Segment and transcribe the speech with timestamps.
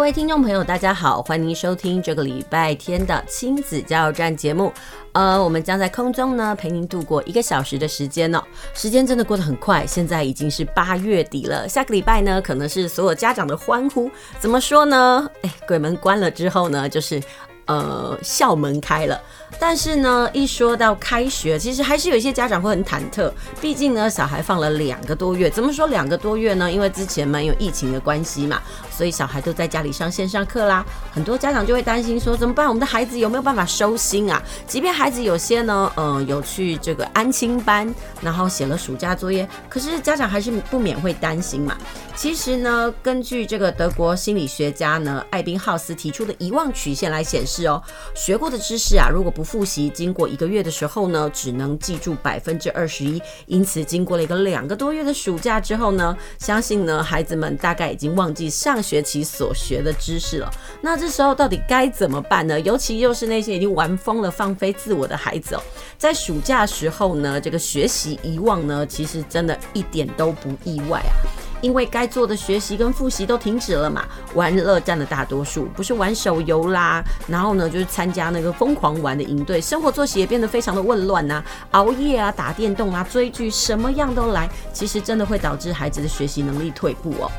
[0.00, 4.72] 各位听众朋友，大家好，欢迎收听这个礼拜天的亲子加油站节目。
[5.12, 8.42] 呃，我们将在空中呢陪您度过一个小时的时间哦。
[8.72, 11.68] 时间真的过得很快，现在已经是八月底了。
[11.68, 14.10] 下个礼拜呢，可能是所有家长的欢呼。
[14.38, 15.30] 怎么说呢？
[15.42, 17.22] 哎，鬼门关了之后呢，就是。
[17.66, 19.20] 呃，校门开了，
[19.60, 23.30] 但是呢，一说到开学，其实还是有一些家长会很忐忑。
[23.60, 26.72] 毕竟呢，小孩放了两个多月，怎么说两个多月呢？
[26.72, 28.60] 因为之前没有疫情的关系嘛，
[28.90, 30.84] 所以小孩都在家里上线上课啦。
[31.12, 32.66] 很多家长就会担心说，怎么办？
[32.66, 34.42] 我们的孩子有没有办法收心啊？
[34.66, 41.76] 即便孩子有些呢，呃，有去这个安亲班，然后写了暑假作业，可是家长还是不免会担心嘛。
[42.16, 47.66] 其实呢，根据这个德国心理学家呢，艾宾浩斯提出的遗忘曲线来显示。
[47.66, 47.82] 哦，
[48.14, 53.20] 学过的知识啊，如果不复习，经过一个月的时候呢，只能记住百分之二十一。
[53.46, 60.48] 因此，经过了一个两个多月的暑假之后呢，相信呢，孩子们大概已经忘记上学期所学的知识了。
[60.80, 62.60] 那这时候到底该怎么办呢？
[62.60, 65.62] 尤其又是那些已经玩疯了、放飞自我的孩子哦，
[65.98, 71.49] 在暑假时候呢，这个学习遗忘呢，其实真的一点都不意外啊。
[71.60, 87.30] 因为该做的学习跟复习都停止了嘛，玩乐占了大多数，不是玩手游啦，然后呢就是参加那个疯狂玩的营队，生活作息也变得非常的混乱呐，熬夜啊、打电动啊、追剧，什么样都来，其实真的会导致孩子的学习能力退步哦。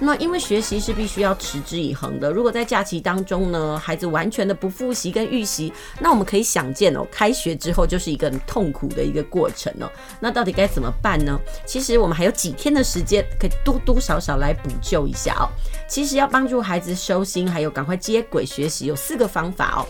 [0.00, 9.90] 那因为学习是必须要持之以恒的，如果在假期当中呢，孩子完全的不复习跟预习，那我们可以想见哦，开学之后就是一个很痛苦的一个过程哦。
[10.20, 11.38] 那到底该怎么办呢？
[11.64, 15.48] 其实我们还有几天的时间，可以多多少少来补救一下哦。
[15.88, 19.86] 其实要帮助孩子收心，还有赶快接轨学习，有四个方法哦。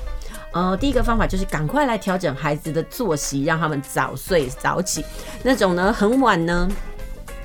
[0.52, 5.04] 呃，第一个方法就是赶快来调整孩子的作息，让他们早睡早起，
[5.42, 6.68] 那种呢很晚呢。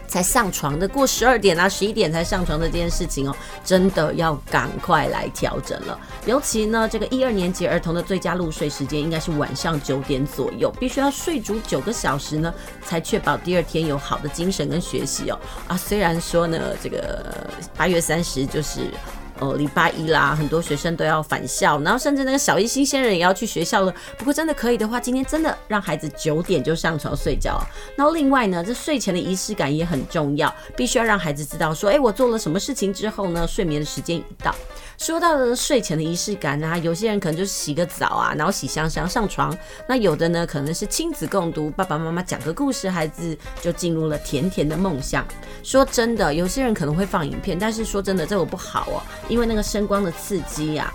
[0.09, 5.97] 才上床的，过十二点啊、十一点才上床的这件事情哦，真的要赶快来调整了。
[6.25, 12.53] 尤其呢，这个一二年级儿童的最佳入睡时间应该是晚上九点左右，必须要睡足九个小时呢，
[12.83, 15.39] 才确保第二天有好的精神跟学习哦。
[15.67, 18.91] 啊，虽然说呢，这个八月三十就是。
[19.39, 23.93] 哦，礼拜一啦，很多学生都要返校，然后甚至那个小一新鲜人也要去学校了。
[24.17, 27.61] 不过真的可以的话，今天真的让孩子九点就上床睡觉。
[27.95, 34.53] 然后另外呢，这睡前的仪式感也很重要，必须要让孩子知道说，哎，我做了什么事情之后呢，睡眠的时间已到。
[34.97, 39.57] 说到了睡前的仪式感啊，有些人可能就是洗个澡啊，然后洗香香上床。
[39.87, 45.25] 那有的呢，可能是亲子共读，爸爸妈妈讲个故事，孩子就进入了甜甜的梦乡。
[45.63, 50.91] 说真的，有些人可能会放影片，但是说真的，这个不好哦，因为那个声光的刺激呀、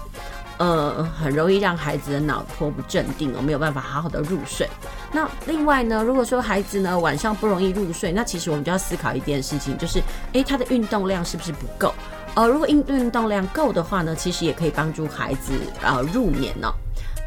[0.58, 4.68] 啊，呃，很容易让孩子的脑波不镇定哦，没有办法好好的入睡。
[5.12, 10.02] 那另外呢，如果说孩子呢晚上不容易入睡，那其实我们就要思考一件事情，就是
[10.32, 11.94] 诶，他的运动量是不是不够？
[12.34, 16.74] 呃，如果运运动量够的话呢，其实也可以帮助孩子啊、呃、入眠呢、哦。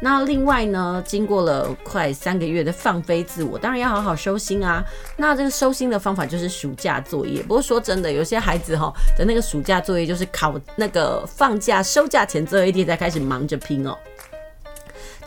[0.00, 4.84] 那另外呢，经过了快三个月的放飞自我，当然要好好收心啊。
[5.16, 7.42] 那这个收心的方法就是暑假作业。
[7.42, 13.96] 不过说真的，有些孩子哈的那个暑假作业就是考那个放假收假前最后一天才开始忙着拼哦。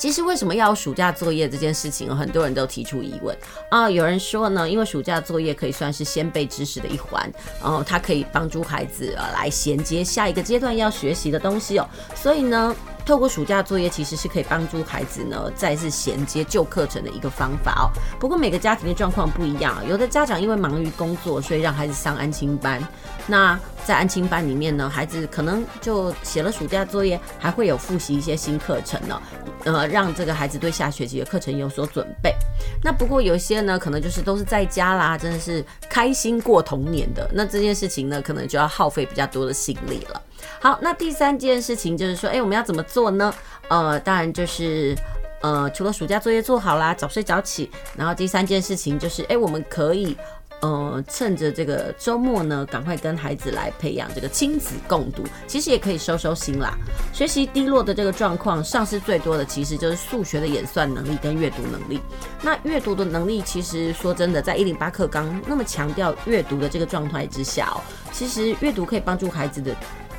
[0.02, 3.38] 其实为什么要暑假作业这件事情，很多人都提出疑问
[3.70, 3.88] 啊。
[3.88, 7.32] 有人说呢，因为暑假作业可以算是先备知识的一环，
[7.62, 11.88] 然后它可以帮助孩子呃来衔接下一个阶段要学习的东西哦。
[12.16, 12.76] 所以呢，
[13.06, 17.86] 透过暑假作业其实是可以帮助孩子呢再次衔接旧课程的一个方法哦。
[18.20, 22.82] 不过每个家庭的状况不一样，有的家长因为忙于工作，所以让孩子上安亲班。
[23.32, 29.22] 那在安亲班里面呢，孩子可能就写了暑假作业，还会有复习一些新课程呢，
[29.64, 32.36] 呃，让这个孩子对下学期的课程有所准备。
[32.84, 37.26] 那不过有些呢，可能就是都是在家啦，真的是开心过童年的。
[37.34, 40.22] 那这件事情呢，可能就要耗费比较多的心力了。
[40.60, 43.34] 好，那第三件事情就是说，哎，我们要怎么做呢？
[43.70, 44.94] 呃，当然就是，
[45.42, 50.18] 呃，除了暑假作业做好啦，早睡早起，然后第三件事情就是，哎，我们可以。
[50.62, 56.78] 呃，趁着这个周末呢，赶快跟孩子来培养这个亲子共读，其实也可以收收心啦。
[57.12, 62.00] 学习低落的这个状况，丧失最多的其实就是数学的演算能力跟阅读能力。
[62.44, 67.82] 那阅读的能力，其实说真的，在一零八课纲那么强调阅读的这个状态之下哦，
[68.12, 69.76] 其实阅读可以帮助孩子的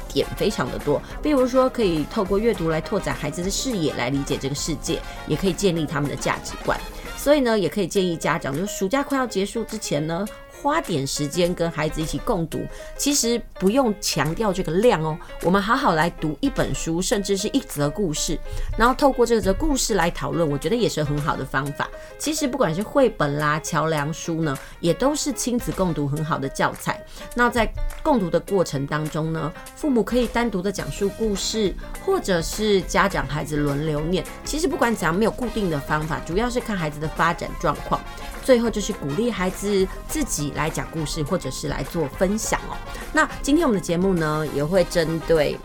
[0.08, 1.00] 点非常的多。
[1.22, 6.76] 比如说，可以透过阅读来拓展孩子的视野，来理解这个世界，也可以建立他们的价值观。
[7.22, 10.26] 所以呢，也可以建议家长，就暑假快要结束之前呢。
[10.62, 12.64] 花点时间跟孩子一起共读，
[12.96, 15.18] 其实不用强调这个量哦。
[15.42, 18.38] 我们好好来读一本书，甚至是一则故事，
[18.78, 21.88] 然后透过这则故事来讨论，我觉得也是很好的方法。
[22.16, 27.04] 其实不管是绘本啦、桥梁书呢，也都是亲子共读很好的教材。
[27.34, 27.68] 那在
[28.00, 31.74] 共读的过程当中呢，父母可以单独的讲述故事，
[32.04, 34.24] 或者是家长孩子轮流念。
[34.44, 38.00] 其实不管怎样，没有固定的方法，主要是看孩子的发展状况。
[38.42, 42.76] 最后就是鼓励孩子自己来讲故事，或者是来做分享哦。
[43.12, 45.56] 那今天我们的节目呢，也会针对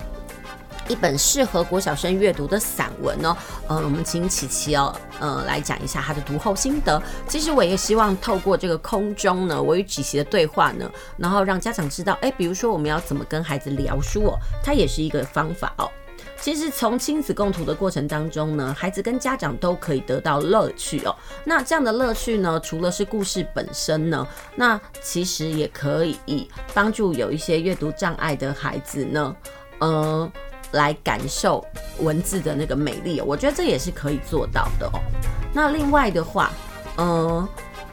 [0.88, 3.35] 一本适合国小生阅读的散文哦。
[3.68, 7.01] 呃，我们请琪琪哦，呃，来讲一下他的读后心得。
[7.27, 15.89] 其实我也希望透过这个空中呢，我与琪琪的对话呢，然后让家长知道，哎，比如说我们要怎么跟孩子聊书哦，它也是一个方法哦。
[16.39, 21.16] 其实从亲子共读的过程当中呢，孩子跟家长都可以得到乐趣哦。
[21.44, 24.25] 那这样的乐趣呢，除了是故事本身呢，
[24.56, 29.36] 那其实也可以帮助有一些阅读障碍的孩子呢，
[29.80, 30.31] 呃，
[30.72, 31.66] 来感受
[32.00, 33.19] 文字的那个美丽。
[33.19, 35.00] 我觉得这也是可以做到的哦。
[35.54, 36.51] 那另外的话，
[36.95, 37.48] 呃。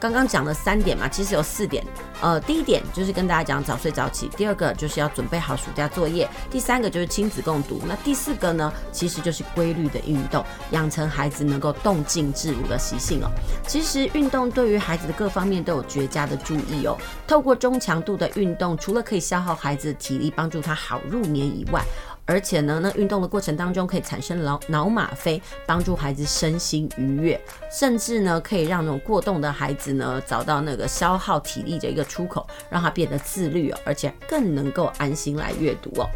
[0.05, 1.83] 刚刚讲了三点嘛，其实有四点。
[2.21, 13.29] 呃，第一点就是跟大家讲早睡早起，第二个就是要准备好暑假作业，第三个就是亲子共读，那第四个呢，其实就是规律的运动，养成孩子能够动静自如的习性哦。
[13.67, 16.95] 其实运动对于孩子的各方面都有绝佳的注意哦。
[17.25, 21.83] 透过中强度的运动，除了可以消耗孩子的体力，帮助他好入眠以外，
[22.25, 27.39] 而且呢，那运动的过程当中可以产生脑脑吗啡，帮助孩子身心愉悦，
[27.71, 36.09] 甚至呢可以让那种过动的孩子呢找到那个消耗体力的一个出口，让他变得自律哦，而且更能够安心来阅读哦。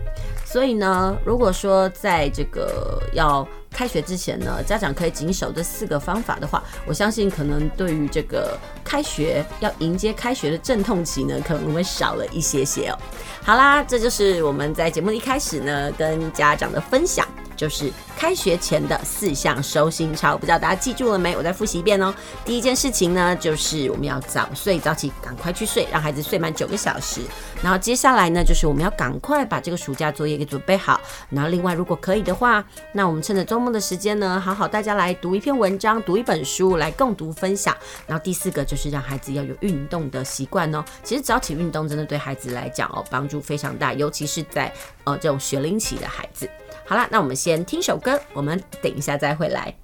[0.45, 12.97] 所以呢，如果说在这个要开学之前呢，家长可以谨守这四个方法的话，我相信可能对于这个开学要迎接开学的阵痛期呢，可能会少了一些些哦。
[13.41, 17.27] 好啦，这就是我们在节目一开始呢跟家长的分享。
[17.59, 21.35] 就是开学前的四项收心操，不知道大家记住了没？
[21.35, 22.15] 我再复习一遍哦。
[22.45, 27.19] 第一件事情呢，就是我们要早睡早起，赶快去睡，让孩子睡满九个小时。
[27.61, 31.01] 然后接下来呢，就是我们要赶快把这个暑假作业给准备好。
[31.29, 32.63] 然后另外，如果可以的话，
[32.93, 37.75] 那我们趁着周末的时间呢，好好大家来读一篇文章，读一本书，来共读分享。
[38.07, 40.81] 然后第四个就是让孩子要有运动的习惯哦。
[41.03, 44.73] 其实早起运动真的对孩子来讲哦，帮助非常大，尤其是在
[45.03, 46.49] 呃这种学龄期的孩子。
[46.89, 49.75] 好了，那我们先听首歌，我们等一下再回来。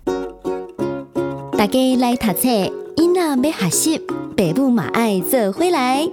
[1.56, 2.50] 大家来读册，
[2.96, 4.00] 囡仔要学习，
[4.36, 6.10] 爸母嘛爱做回来。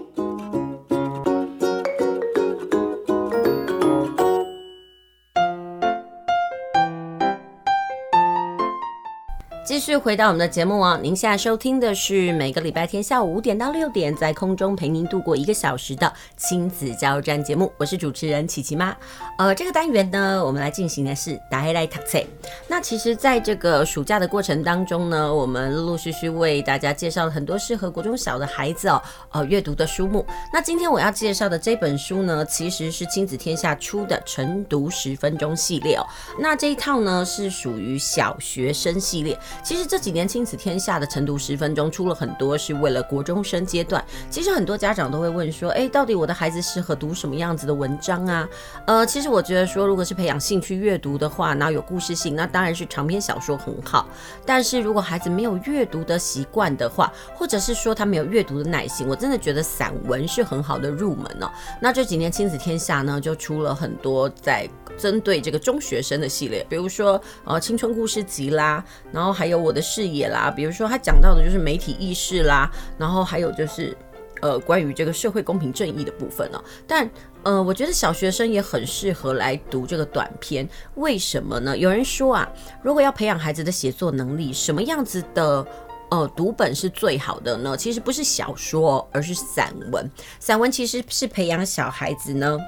[9.73, 18.95] 继续回到我们的节目啊，您现在收听的是每个礼拜天下午五点到六点，在空中陪您度过一个小时的亲子加油站节目，我是主持人琪琪妈。
[19.39, 22.23] 呃，这个单元呢，我们来进行的是大家来读册。
[22.69, 30.23] 那其实，在这个暑假的过程当中呢，我们陆陆续续为大家介绍了很多适合国中小的孩子哦，呃，阅读的书目。
[30.53, 36.05] 那今天我要介绍的这本书呢，其实是亲子天下出的晨读十分钟系列哦。
[36.39, 39.35] 那这一套呢，是属于小学生系列。
[39.63, 44.05] 其实这几年亲子天下的晨读十分钟出了很多，是为了国中生阶段。
[44.29, 48.49] 其实很多家长都会问说，哎，到底我的孩子适合读什么样子的文章啊？
[48.87, 54.09] 呃，其实我觉得说，如果是培养兴趣阅读的话，那有故事性，那当然是长篇小说很好。
[54.45, 61.49] 但是如果孩子没有阅读的习惯的话，或者是说他没有阅读的耐心，我真的觉得散文是很好的入门哦。
[61.81, 72.69] 那这几年亲子天下呢，就出了很多在针对这个中学生的系列，比如说呃青春故事集啦，然后还有我的视野啦，比如说他讲到的就是媒体意识啦，
[72.99, 73.97] 然后还有就是
[74.41, 76.61] 呃关于这个社会公平正义的部分呢。
[76.87, 77.09] 但
[77.45, 81.77] 呃我觉得小学生也很适合来读这个短篇，为什么呢？
[81.77, 82.49] 有人说啊，
[82.83, 85.67] 如果要培养孩子的写作能力，什么样子的
[86.11, 87.77] 呃读本是最好的呢？
[87.77, 90.11] 其实不是小说，而是散文。
[90.41, 92.59] 散文其实是培养小孩子呢。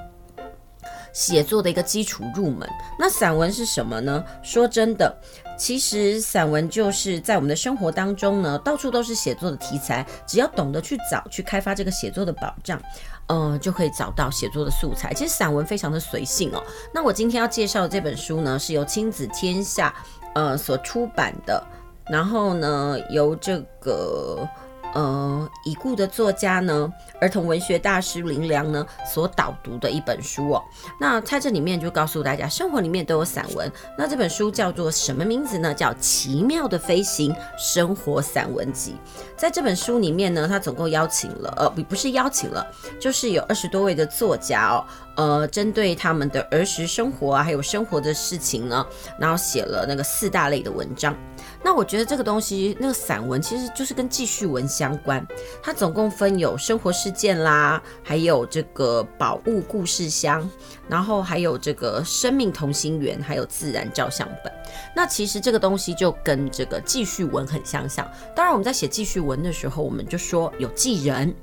[1.13, 4.21] 写作的一个基础入门，那散文是什么呢？
[4.43, 5.17] 说真的，
[5.57, 12.81] 其实散文就是在我们的生活当中呢，到处都是写作的题材，只要懂得去找、去开发这个写作的宝藏，
[13.27, 15.13] 呃，就可以找到写作的素材。
[15.13, 16.63] 其实散文非常的随性哦。
[16.93, 19.93] 那我今天要介绍的这本书呢，是由亲子天下
[20.33, 21.63] 呃所出版的，
[22.09, 24.47] 然后呢，由这个。
[24.95, 28.83] 呃已故的作家呢，儿童文学大师林良呢
[29.13, 30.63] 所导读的一本书哦。
[30.99, 33.71] 那在这里面就告诉大家，生活里面都有散文。
[33.97, 35.73] 那这本书叫做什么名字呢？
[35.73, 38.91] 叫《奇妙的飞行生活散文集》。
[39.37, 42.65] 在这本书里面呢，他总共邀请了呃不不是邀请了，
[42.99, 44.85] 就是有二十多位的作家哦，
[45.15, 48.85] 呃，针对他们的儿时生活啊，还有生活的事情呢，
[49.19, 51.15] 然后写了那个四大类的文章。
[51.63, 55.25] 那我觉得这个东西，那个散文其实就是跟记叙文相关。
[55.63, 60.47] 它总共分有生活事件啦，还有这个宝物故事箱，
[60.87, 64.53] 然后还有这个生命同心圆，还有自然照相本。
[64.95, 68.07] 那其实这个东西就跟这个记叙文很相像。
[68.35, 71.33] 当然我们在写记叙文的时候，我们就说有记人，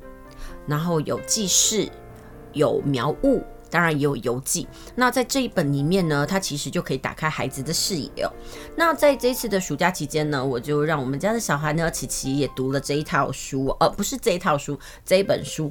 [0.67, 1.89] 然后有记事，
[2.53, 3.43] 有描物。
[3.73, 4.69] 当然也有游记。
[4.95, 8.31] 那在这一本里面呢，它其实就可以打开孩子的视野哦。
[8.77, 15.71] 那在这次的暑假期间呢，我就让我们家的小孩呢，琪琪也读了这一套书，呃，不是这一套书，这一本书。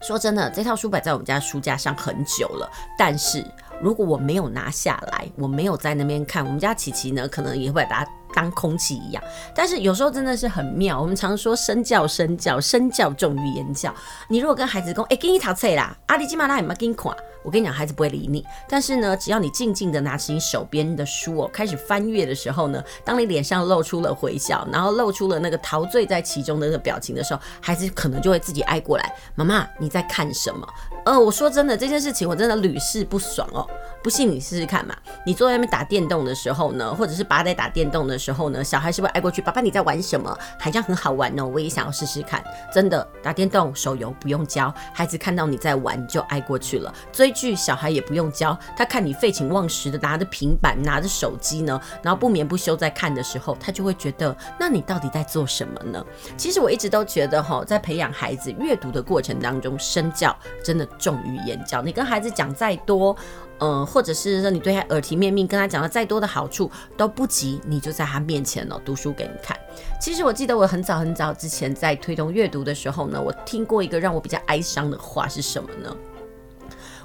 [0.00, 3.44] 说真的，这套书摆在我们家书架上很久了，但是
[3.82, 8.19] 如果我没有拿下来，我没有在那边看，我们家琪琪呢，可能也会把它。
[8.34, 9.22] 当空气一样，
[9.54, 11.00] 但是有时候真的是很妙。
[11.00, 13.94] 我们常说身教，身教，身教重于言教。
[14.28, 18.44] 你如果跟孩子讲，哎、欸，给你淘菜啦，阿里基马拉也没给你看，我跟你讲，孩子不会理你。
[18.68, 30.66] 但是呢，只要你静静的拿起你手边的书哦，开始翻阅的时候呢，当你脸上露出了微笑，然后露出了那个陶醉在其中的那个表情的时候，孩子可能就会自己挨过来，妈妈你在看什么？
[31.04, 33.66] 呃，我说真的，这件事情我真的屡试不爽哦。
[34.02, 34.94] 不信你试试看嘛。
[35.26, 39.42] 你坐在外面打电动的时候呢，或者是爸在打电动的时候呢，小孩是不是挨过去？
[39.42, 40.36] 爸爸你在玩什么？
[40.58, 42.42] 好像很好玩哦，我也想要试试看。
[42.72, 46.92] 真的打电动手游不用教，孩子看到你在玩就挨过去了。
[47.12, 56.04] 追剧小孩也不用教，他看你废寝忘食的拿着平板拿着手机呢，然后不眠不休在看的时候，他就会觉得，那你到底在做什么呢？
[56.38, 61.82] 其实我一直都觉得哈，在培养孩子阅读的过程当中，身教真的重于言教。
[61.82, 63.16] 你跟孩子讲再多。
[63.62, 69.54] 嗯，或者是说你对他耳提面命，跟他讲了再多的好处都不及你就在他面前哦读书给你看。
[70.00, 75.94] 其实我记得我很早很早之前在推动阅读的时候呢，我听过一个让我比较哀伤的话是什么呢？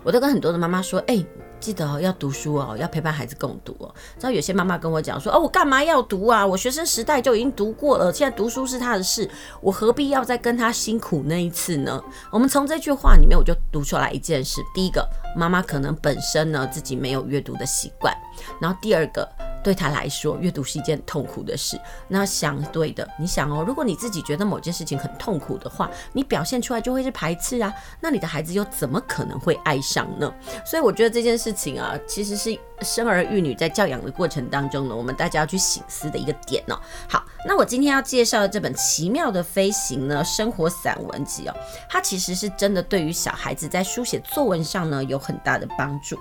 [0.01, 1.25] 我都跟很多的妈妈说，哎。
[1.59, 3.93] 记得哦，要读书哦，要陪伴孩子共读哦。
[4.17, 6.45] 知道有些妈妈跟我讲说，哦，我干嘛要读啊？
[6.45, 9.29] 我学生时代就已经读过了，现在读书是他的事，
[9.61, 12.03] 我何必要再跟他辛苦那一次呢？
[12.31, 18.13] 我们从这句话里面，我就读出来一件事：第一个，妈妈可能本身呢自己没有阅读的习惯；
[18.61, 19.27] 然后第二个。
[19.65, 21.75] 对他来说，阅读是一件痛苦的事。
[22.07, 27.73] 那相对的，你想哦，如果你自己觉得某件事情很痛苦的话，你表现出来就会是排斥啊。
[27.99, 30.31] 那你的孩子又怎么可能会爱上呢？
[30.63, 36.79] 所以我觉得这件事情啊，其实是生儿育女在教养的过程当中呢，我们大家要去醒思的一个点哦。
[37.07, 41.55] 好，那我今天要介绍的这本《奇妙的飞行》呢，生活散文集哦，
[41.89, 46.17] 它其实是真的对于小孩子在书写作文上呢有很大的帮助。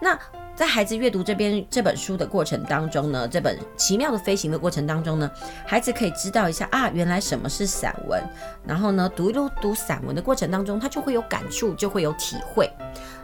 [0.00, 0.18] 那
[0.60, 5.30] 在孩子阅读这边这本书的过程当中呢，这本奇妙的飞行的过程当中呢，
[5.66, 8.22] 孩子可以知道一下啊，原来什么是散文。
[8.66, 12.70] 然后呢，读一读读散文的过程当中，他就会有感触，就会有体会。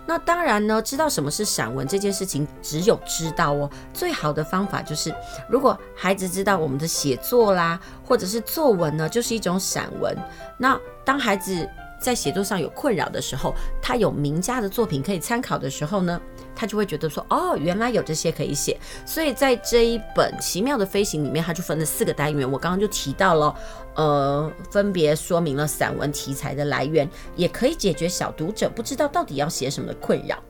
[0.07, 3.71] 那当然呢，知道什么是散文这件事情，只有知道哦。
[3.93, 5.15] 最好的方法就是，
[5.47, 10.17] 如果孩子知道我们的写作啦，或者是作文呢，就是一种散文。
[10.57, 11.69] 那当孩子
[12.01, 16.19] 在写作上有困扰的时候，他有名家的作品可以参考的时候呢，
[16.57, 18.81] 他就会觉得说，哦，原来有这些可以写。
[19.05, 22.51] 所以在这一本《奇妙的飞行》里面，它就分了四个单元。
[22.51, 23.55] 我刚刚就提到了，
[23.95, 30.43] 呃，分别说明了散文题材的来源，也可以解决小读者不知道到底要写什么的困扰。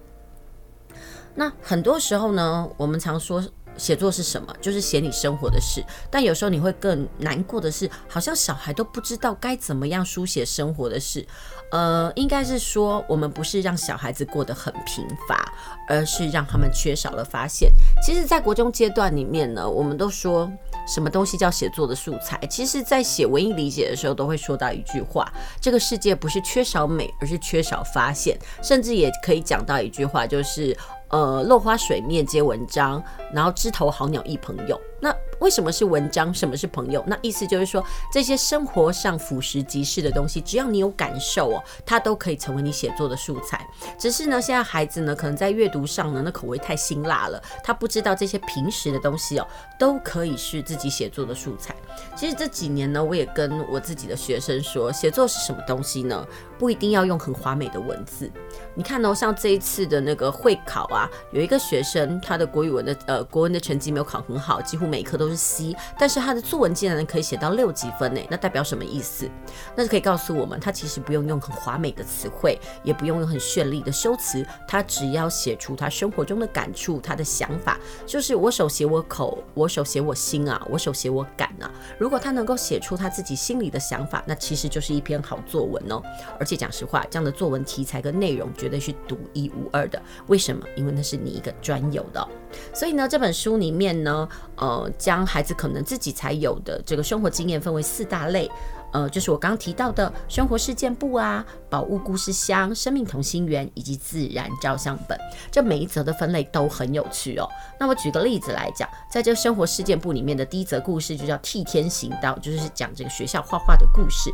[1.34, 3.44] 那很多时候呢，我们常说。
[3.78, 4.56] 写作是什么？
[4.58, 5.84] 就是写你生活的事。
[6.10, 11.26] 但有时候你会更难过的是，好像小孩都不知道该怎么样书写生活的事。
[11.70, 15.52] 呃，应该是说，我们不是让小孩子过得很贫乏，
[15.88, 17.70] 而是让他们缺少了发现。
[18.02, 20.50] 其实，在国中阶段里面呢，我们都说
[20.86, 22.38] 什么东西叫写作的素材？
[22.48, 25.30] 其实，在写文艺理解的时候，都会说到一句话：
[25.60, 28.38] 这个世界不是缺少美，而是缺少发现。
[28.62, 30.76] 甚至也可以讲到一句话，就是。
[31.08, 33.00] 呃，落花水面皆文章，
[33.32, 34.78] 然后枝头好鸟亦朋友。
[35.00, 36.32] 那为什么是文章？
[36.32, 37.02] 什么是朋友？
[37.06, 43.66] 那意思就是说，这些生活上俯拾即是的东西，只要你有感受哦，它都可以成为你写作的素材。
[43.98, 49.46] 只是呢，现在孩子呢，可能在阅读上呢，那口味太辛辣了，他不知道这些平时的东西哦，
[49.78, 51.74] 都可以是自己写作的素材。
[52.16, 56.26] 其实这几年呢，我也跟我自己的学生说，写作是什么东西呢？
[56.58, 58.30] 不一定要用很华美的文字。
[58.74, 65.26] 你看哦，像这一次的那个会考啊，有一个学生他的国语文的呃国文的成绩没有考很好，几乎每一科都。
[65.26, 68.20] 是 C，但是他的作文竟然可以写到六级分呢？
[68.30, 69.28] 那代表什么意思？
[69.74, 81.68] 那就可以告诉我们，他其实不用用很华美的词汇，也不用用很绚丽的修辞，他只要写出他生活中的感触，他的想法，就是我手写我口，我手写我心啊，我手写我感啊。
[81.98, 86.00] 如果他能够写出他自己心里的想法，那其实就是一篇好作文哦。
[86.38, 90.00] 而且讲实话，这样的作文题材跟内容绝对是独一无二的。
[90.28, 90.64] 为什么？
[90.76, 92.26] 因为那是你一个专有的。
[92.72, 98.50] 所以呢，这本书里面呢，呃，将孩子可能自己才有的这个生活经验分为四大类，
[98.92, 105.18] 呃，就是我刚刚提到的生活事件簿啊、宝物故事箱、生命同心圆以及自然照相本。
[105.50, 107.48] 这每一则的分类都很有趣哦。
[107.78, 114.30] 那我举个例子来讲，在这生活事件簿里面的第一则故事就叫替天行道，就是讲这个学校画画的故事。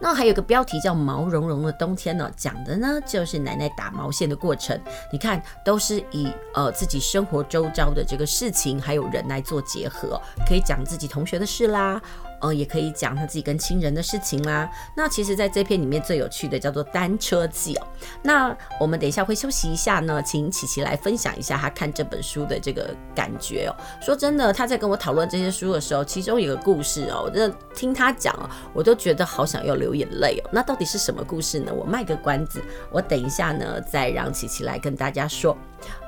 [0.00, 4.80] 那还有个标题叫《毛茸茸的冬天》呢，讲的呢就是奶奶打毛线的过程。
[5.12, 12.00] 你看，都是以呃自己生活周遭的这个事情还有人来做结合，可以讲自己同学的事啦。
[12.40, 14.68] 呃，也可以讲他自己跟亲人的事情啦。
[14.96, 17.86] 那其实，在这篇里面最有趣的叫做单车记哦。
[18.22, 23.76] 那我们等一下会休息一下呢，请琪琪来分享一下他看这本书的这个感觉哦。
[24.00, 30.50] 说真的，他在跟我讨论这些书的时候，其中有个故事哦，我真的听他讲哦，我都觉得好想要流眼泪哦。
[30.52, 31.72] 那到底是什么故事呢？
[31.72, 35.56] 我卖个关子，我等一下呢再让琪琪来跟大家说。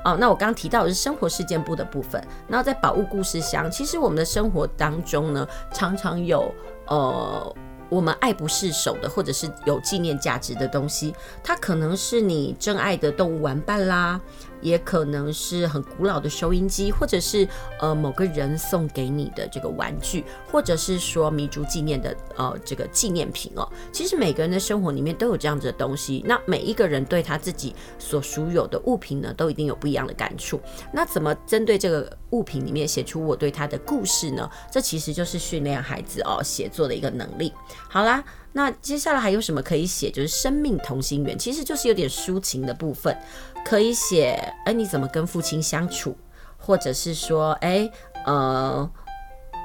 [0.03, 6.53] 哦，那我刚刚提到的是生活事件簿的部分，那在宝物故事箱，其实我们的生活当中呢，常常有
[6.87, 7.55] 呃。
[7.89, 11.13] 我们爱不释手的，或者是有纪念价值的东西，
[11.43, 14.19] 它可能是你真爱的动物玩伴啦，
[14.63, 17.47] 也可能是很古老的收音机，或者是
[17.79, 23.69] 呃某个人送给你的这个玩具，或者是说弥足纪念的呃这个纪念品哦。
[23.91, 30.59] 其实每个人的生活里面都有这样子的东西，那每一个人对他自己所属有的物品呢，都一定有不一样的感触。
[30.93, 34.49] 那怎么针对这个物品里面写出我对他的故事呢？
[34.71, 37.51] 这其实就是训练孩子哦写作的一个能力。
[37.89, 40.09] 好啦，那接下来还有什么可以写？
[40.09, 43.17] 就是生命同心圆，其实就是有点抒情的部分，
[43.65, 46.15] 可以写，哎，你怎么跟父亲相处，
[46.57, 47.89] 或者是说，哎，
[48.25, 48.89] 呃，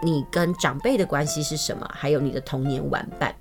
[0.02, 1.88] 你跟长辈的关系是什么？
[1.92, 3.34] 还有你的童年玩伴。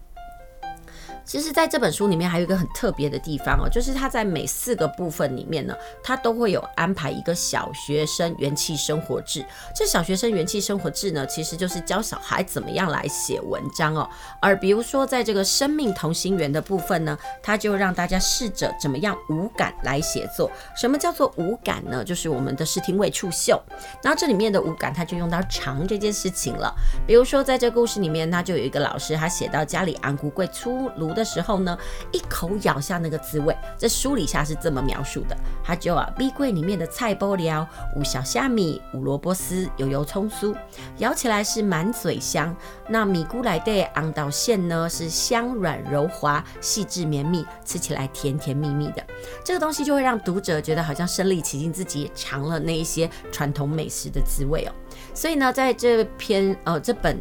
[1.28, 9.46] 其实，在这本书里面还有一个很特别的地方哦，就是它在每四个部分里面呢，它都会有安排一个小学生元气生活志。
[9.76, 14.10] 这小学生元气生活志呢，其实就是教小孩怎么样来写文章哦。
[14.42, 20.50] 而比如说，在这个生命同心圆的部分呢，它就让大家试着怎么样五感来写作。
[20.78, 22.02] 什么叫做五感呢？
[22.06, 23.62] 就是我们的视听味触嗅。
[24.02, 26.74] 然后这里面的五感，它就用到尝这件事情了。
[27.06, 31.77] 比如说，在这故事里面，它就有一个老师，他写到家里红龟粿出炉的时候呢，
[32.12, 40.56] 一口咬下那个滋味，这书里下是这么描述的：他就啊，壁柜里面的菜包料，五小虾米，五萝卜丝，油油葱酥，
[40.99, 42.56] 咬起来是满嘴香。
[42.88, 49.03] 那米菇来的昂岛馅呢，是香软柔滑，细致绵密，吃起来甜甜蜜蜜的。
[49.43, 54.71] 这个东西就会让读者觉得好像身临其境，自己也尝了那一些传统美食的滋味哦。
[55.13, 57.17] 所以呢，在这篇呃这本。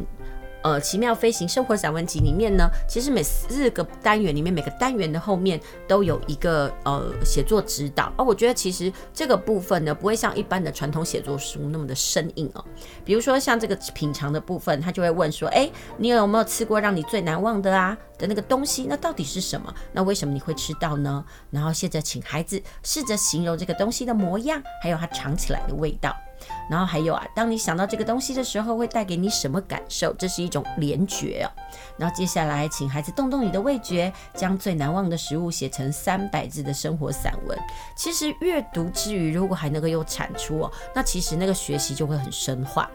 [0.67, 8.11] 呃，奇妙飞行生活散文集里面呢，其实每四个单元里面，每个单元的后面都有一个呃写作指导。
[8.17, 12.65] 而、哦、我觉得其实这个部分呢，不会像一般的传统写作书那么的生硬哦。
[13.05, 18.87] 比如说像这个品尝的部分，他就会问说：哎，你有没有吃过让你最难忘的啊的那个东西？
[18.89, 19.73] 那到底是什么？
[19.93, 21.23] 那为什么你会吃到呢？
[21.49, 26.13] 然后现在请孩子试着形容这个东西的模样，还有它尝起来的味道。
[26.69, 30.13] 然后还有啊，当你想到这个东西的时候，会带给你什么感受？
[30.13, 31.47] 这是一种联觉哦。
[31.97, 37.57] 然后接下来，请孩子动动你的味觉，将最难忘的食物写成三百字的生活散文。
[37.95, 42.89] 其实阅读之余，如果还能够有产出哦，那其实那个学习就会很深化。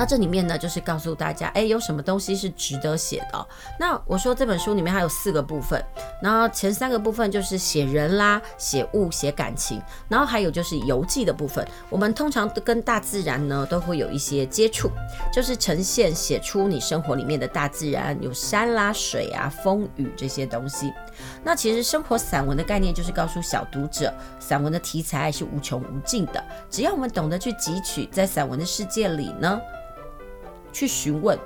[0.00, 3.46] 那这里面呢，就是告诉大家，哎，有什么东西是值得写的？
[3.78, 5.78] 那我说这本书里面还有四个部分，
[6.22, 11.68] 然后前三个部分就是写人啦、写物、写感情，然后还有就是游记的部分。
[11.90, 14.88] 我们通常跟大自然呢都会有一些接触，
[15.30, 20.90] 就是呈现写出你生活里面的大自然，有山啦、水啊、风雨这些东西。
[21.44, 29.60] 那其实生活散文的概念就是告诉小读者，散文的题材是无穷无尽的，只要我们懂得去汲取，在散文的世界里呢。
[30.72, 31.38] 去询问，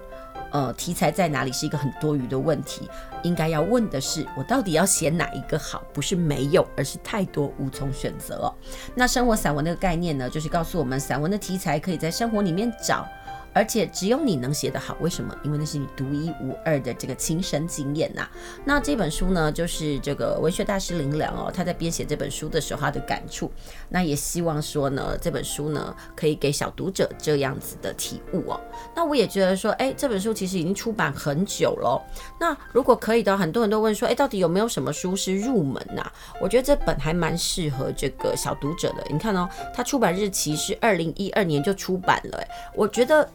[0.52, 2.88] 呃，题材在哪里是一个很多余的问题。
[3.22, 5.82] 应该要问的是，我到底要写哪一个好？
[5.94, 8.52] 不是没有，而是太多无从选择。
[8.94, 13.08] 那生活散文那个概念呢，就是告诉我们，散文的题材可以在生活里面找，
[13.55, 14.97] 而且只有你能写得好。
[15.01, 15.35] 为什么？
[15.45, 18.29] 因为那是你独一无二的这个亲身经验呐、
[18.64, 23.51] 那这本书呢，就是这个文学大师林良哦，他在编写这本书的时候他的感触。
[23.88, 28.61] 那也希望说呢，这本书呢可以给小读者这样子的体悟哦。
[28.95, 32.03] 那我也觉得说，哎，这本书其实已经出版很久了。
[32.40, 39.05] 那如果可以的，很多人都问说，哎，到底有没有什么书是入门呐、我觉得这本还蛮适合这个小读者的。
[39.11, 43.29] 你看哦，它出版日期是二零一二年就出版了，哎，我觉得。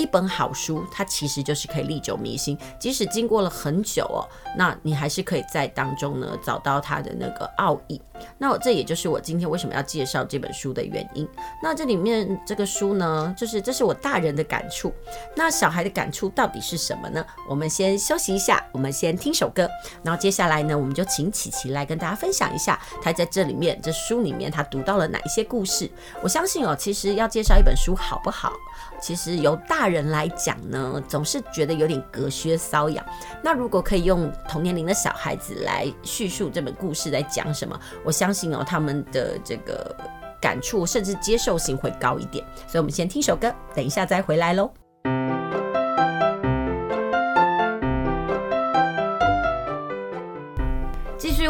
[0.00, 4.24] 一本好书，它其实就是可以历久弥新，即使经过了很久哦，
[4.56, 8.00] 那你还是可以在当中呢找到它的那个奥义。
[8.38, 11.28] 那这也就是我今天为什么要介绍这本书的原因。
[11.62, 14.90] 那这里面这个书呢，就是这是我大人的感触。
[15.36, 17.24] 那小孩的感触到底是什么呢？
[17.46, 19.68] 我们先休息一下，我们先听首歌，
[20.02, 25.90] 然后接下来呢，我们就请琪琪来跟大家分享一下，他在这里面这书里面他读到了哪一些故事。
[26.22, 28.52] 我相信哦，其实要介绍一本书好不好？
[29.00, 33.04] 其实由大人来讲呢，总是觉得有点隔靴搔痒。
[33.42, 39.94] 那如果可以用同年龄的小孩子来叙述这本故事在讲什么，我相信哦，他们的这个
[40.40, 42.44] 感触甚至接受性会高一点。
[42.66, 44.70] 所以，我们先听首歌，等一下再回来喽。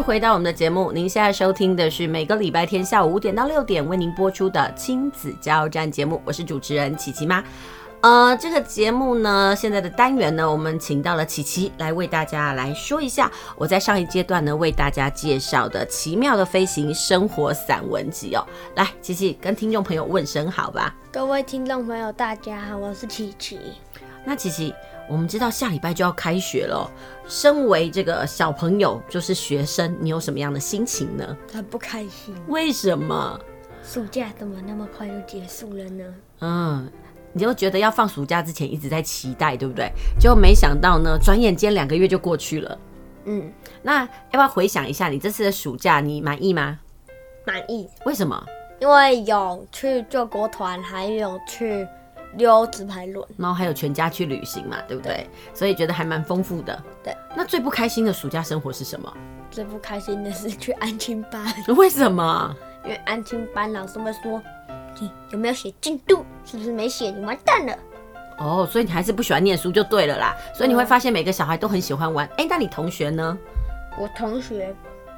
[0.01, 7.45] 回到我们的节目，您现在收听的是每个礼拜天下午五点到六点为您播出的亲子加油站节目，我是主持人琪琪妈。
[8.03, 18.47] 呃，这个节目呢，现在的单元呢，我们请到了琪琪来为大家来说一下我在上一阶段呢为大家介绍的《奇妙的飞行生活散文集》哦。
[18.77, 20.97] 来，琪琪跟听众朋友问声好吧。
[21.13, 23.61] 各位听众朋友，大家好，我是琪琪。
[24.25, 24.75] 那琪琪。
[25.09, 26.89] 我们知道下礼拜就要开学了，
[27.27, 31.37] 身为这个小朋友，就是学生，你有什么样的心情呢？
[31.53, 32.33] 很不开心。
[32.47, 33.37] 为什么？
[33.83, 36.05] 暑假怎么那么快就结束了呢？
[36.43, 36.89] 嗯，
[37.33, 39.91] 你就觉得要放暑假之前一直在期待，对不对？
[40.19, 42.79] 就没想到呢，转眼间两个月就过去了。
[43.25, 46.79] 嗯，那要不要回想一下你这次的暑假，你满意吗？
[47.47, 47.89] 满意。
[48.05, 48.45] 为什么？
[48.81, 51.87] 因为有去救国团，还有去。
[52.35, 55.15] 溜直排轮，然后还有全家去旅行嘛，对不对？
[55.15, 56.81] 对，所以觉得还蛮丰富的。
[57.03, 59.13] 对，那最不开心的暑假生活是什么？
[59.51, 61.53] 最不开心的是去安亲班。
[61.77, 62.55] 为什么？
[62.85, 64.41] 因为安亲班老师会说，
[65.01, 66.25] 你有没有写进度？
[66.45, 67.11] 是不是没写？
[67.11, 67.77] 你完蛋了。
[68.39, 70.37] 哦，所以你还是不喜欢念书就对了啦。
[70.55, 72.25] 所以你会发现每个小孩都很喜欢玩。
[72.37, 73.37] 哎、嗯，那你同学呢？
[73.99, 74.73] 我同学，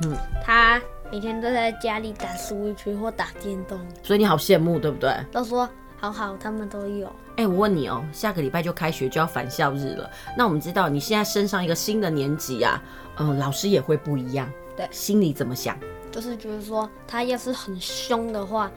[0.05, 3.79] 嗯，他每天都在家里打 Switch 或打电动。
[4.03, 5.15] 所以你好羡慕，对不对？
[5.31, 5.69] 都说。
[6.01, 7.07] 好好，他们都有。
[7.37, 10.11] 哎、欸，我问你哦，下个礼拜就开学，就要返校日了。
[10.37, 12.83] 那我们知道你现在升上一个新的年级啊，
[13.19, 14.51] 嗯，老师也会不一样。
[14.77, 15.79] 对，心里怎么想？
[16.11, 18.69] 就是觉得说，他要是很凶的话，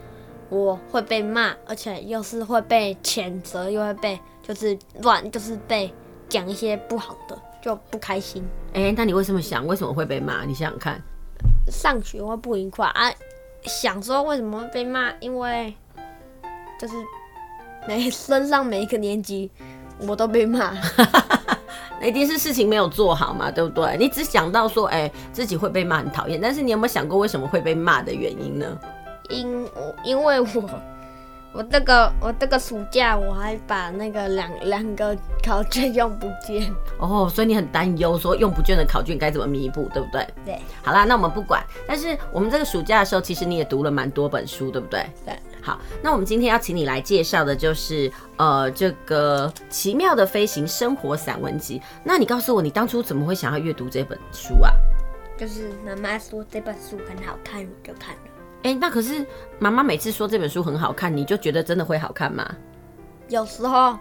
[0.48, 5.92] 我会被骂，而且又是会被谴责，又会被就是乱，就是被
[6.28, 8.44] 讲一些不好的，就不开心。
[8.72, 9.66] 哎、欸，那你为什么想？
[9.66, 10.44] 为什么会被骂？
[10.44, 11.00] 你想想看。
[11.70, 13.10] 上学会不愉快啊？
[13.64, 15.12] 想说为什么会被骂？
[15.20, 15.74] 因为。
[16.78, 16.94] 就是
[17.88, 19.50] 每升上每一个年级，
[20.06, 20.74] 我都被骂，
[21.98, 23.96] 那一定是事情没有做好嘛，对不对？
[23.96, 28.78] 你只想到说，哎、欸，自己会被骂很讨厌，但是你有没有想过为什么会被骂的原因呢？
[29.28, 30.80] 因我因为我
[31.52, 40.26] 我这个我这个暑假我还把那个两两个考卷用不见哦，所以你很担忧说用不见的考卷该怎么弥补，对不对？
[40.44, 40.60] 对。
[40.82, 45.06] 好啦，那我们不管，但是我们这个暑假的时候，其实你也读了蛮多本书，对不对？
[45.24, 45.34] 对。
[45.62, 51.80] 好，那我们今天要请你来介绍的就是呃这个奇妙的飞行生活散文集。
[52.04, 54.70] 那你告诉我，你当初怎么会想要阅读这本书啊？
[55.38, 58.20] 就是妈妈说这本书很好看，我就看了。
[58.66, 59.24] 哎、欸，那可是
[59.60, 62.44] 妈妈每次说这本书很好看，你就觉得真的会好看吗？
[63.28, 63.96] 有时候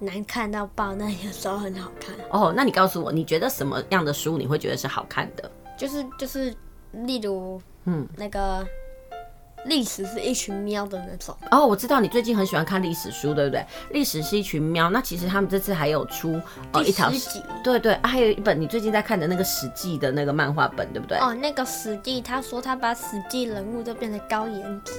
[0.00, 2.12] 难看到爆，那有时候很好看。
[2.30, 5.48] 哦，那你告诉我，你觉得什么样的书你会觉得是好看的？
[5.76, 6.52] 就是就是，
[6.90, 8.66] 例如嗯那个。
[9.66, 13.64] 历史是一群喵的那种哦，我知道你最近很喜欢看历史书，对不对？
[13.90, 16.40] 历史是一群喵，那其实他们这次还有出
[16.72, 17.10] 哦一条，
[17.62, 21.18] 对对，对啊，还有一本你最近在看的那个《史记》的那个漫画本，对不对？
[21.18, 24.92] 哦，那个《史记》，他说他把《史记》人物都变成高颜值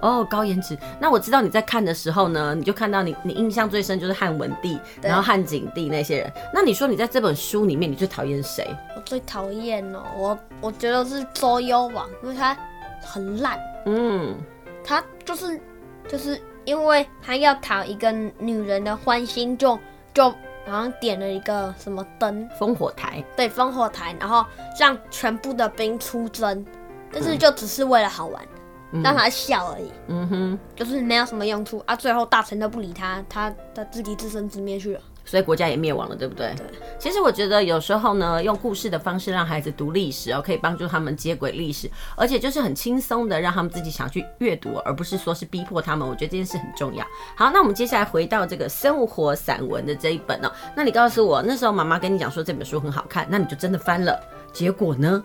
[0.00, 0.78] 哦，高颜值。
[1.00, 6.32] 那我知道你在看的时候呢，你就看到你你印象最深就是汉文帝，然后汉景帝那些人。
[6.52, 8.74] 那你说你在这本书里面，你最讨厌谁？
[8.96, 12.56] 我最讨厌哦，我我觉得是周幽王，因为他。
[13.06, 14.36] 很烂，嗯，
[14.84, 15.60] 他就是
[16.08, 19.78] 就是因为他要讨一个女人的欢心，就
[20.12, 24.44] 就好像点了一个什么灯，烽火台，对，烽火台，然后
[24.80, 26.64] 让全部的兵出征，
[27.12, 28.42] 但是就只是为了好玩，
[29.02, 29.92] 让他笑而已。
[30.08, 31.94] 嗯哼，就是没有什么用处啊。
[31.94, 35.00] 最后大臣都不理他，他他自己自生自灭去了。
[35.24, 36.54] 所以国家也灭亡了，对不对？
[36.56, 36.66] 对。
[36.98, 46.08] 其实我觉得有时候呢，用故事的方式让孩子读历史哦，可以帮助他们接轨历史，而且就是很轻松的让他们自己想去阅读，而不是说是逼迫他们。
[46.08, 47.04] 我觉得这件事很重要。
[47.36, 50.50] 好，那我们接下来回到这个生活散文的这一本哦。
[50.76, 54.18] 那你告诉我，那时候妈妈跟你讲说这本书很好看，那你就真的翻了，
[54.52, 55.22] 结果呢？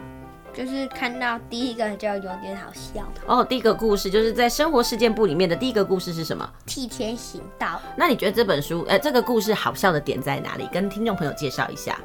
[0.53, 3.43] 就是看到第一个就有点好笑哦。
[3.43, 6.49] 第一个故事就是在生活事件簿里面的第一个故事是什么？
[6.65, 7.79] 替天行道。
[7.95, 10.67] 那你觉得这本书，呃，这个故事好笑的点在哪里？
[10.71, 11.99] 跟听众朋友介绍一下。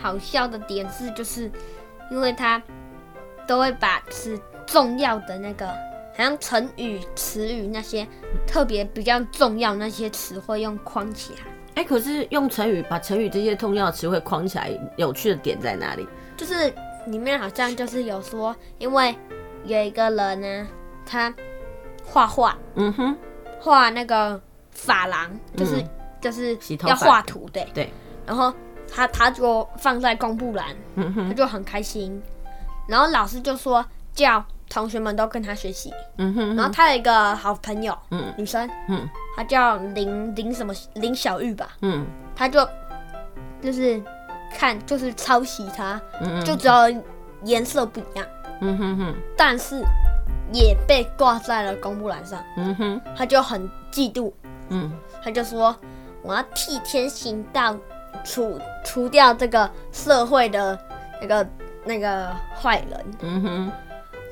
[0.00, 1.50] 好笑的点是，就是
[2.10, 2.62] 因为他
[3.46, 5.74] 都会把是重要的那个，好
[6.18, 8.06] 像成语、词语那些
[8.46, 11.38] 特别比较重要那些词汇用框起来。
[11.76, 16.06] 哎、欸，可是用成语把成语这些重要的词汇框起来，有趣的点在哪里？
[16.36, 16.72] 就是。
[17.06, 19.14] 里面好像就是有说，因为
[19.64, 20.68] 有一个人呢，
[21.04, 21.32] 他
[22.04, 23.16] 画画，嗯哼，
[23.60, 24.40] 画那个
[24.72, 25.90] 发廊，就是、嗯、
[26.20, 27.66] 就是要画图，对。
[27.72, 27.92] 对。
[28.26, 28.52] 然后
[28.92, 30.66] 他他就放在公布栏，
[30.96, 32.20] 嗯哼，他就很开心。
[32.88, 36.56] 然后老师就说叫同学们都跟他学习，嗯哼。
[36.56, 42.68] 然后他有一个好朋友，嗯，女生，嗯，她叫林林什么林小玉吧，嗯，她就
[43.62, 44.02] 就是。
[44.56, 46.86] 看，就是抄袭他，嗯嗯，就只要
[47.42, 48.26] 颜色不一样，
[48.62, 49.82] 嗯哼哼，但是
[50.52, 54.32] 也被挂在了公布栏上，嗯哼，他就很嫉妒，
[54.70, 54.90] 嗯，
[55.22, 55.76] 他就说
[56.22, 57.76] 我要替天行道，
[58.24, 60.78] 除除掉这个社会的
[61.20, 61.46] 那个
[61.84, 63.72] 那个坏人，嗯哼，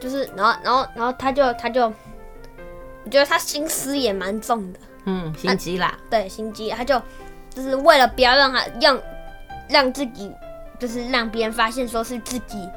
[0.01, 1.93] 就是然后然后然后他就他就，
[3.05, 7.01] 我觉得他心思也蛮重的，嗯，心机啦，对，心机，他就
[7.51, 8.99] 就是为了不要让他让。
[9.69, 10.33] 让自己
[10.79, 12.69] 就是让别人发现说是自己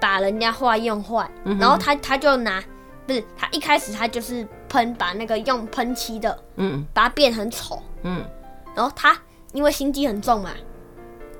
[0.00, 2.62] 把人家画用坏，嗯，然后他他就拿
[3.06, 8.24] 不是他一开始他就是喷把那个用喷漆的，嗯，把它变很丑，嗯，
[8.74, 9.16] 然后他
[9.52, 10.50] 因为心机很重嘛。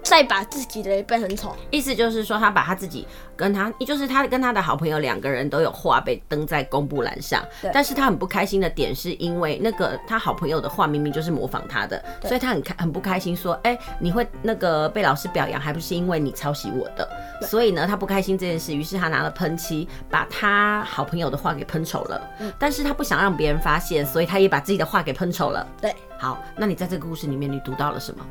[0.05, 17.09] 再把自己的也变很丑，意思就是说，他把他自己跟他，就是他跟他的好朋友两个人都有画被登在公布栏上，但是他很不开心的点是因为那个他好朋友的画明明就是模仿他的，所以他很开很不开心，说，哎、欸，你会那个被老师表扬，还不是因为你抄袭我的，
[17.43, 25.67] 所以呢，他不开心这件事，于是他拿了喷漆把他好朋友的画给喷丑了，但是他不想让别人发现，所以他也把自己的画给喷丑了。
[25.81, 28.25] 对，好，那你在这个故事里面你读到了什么？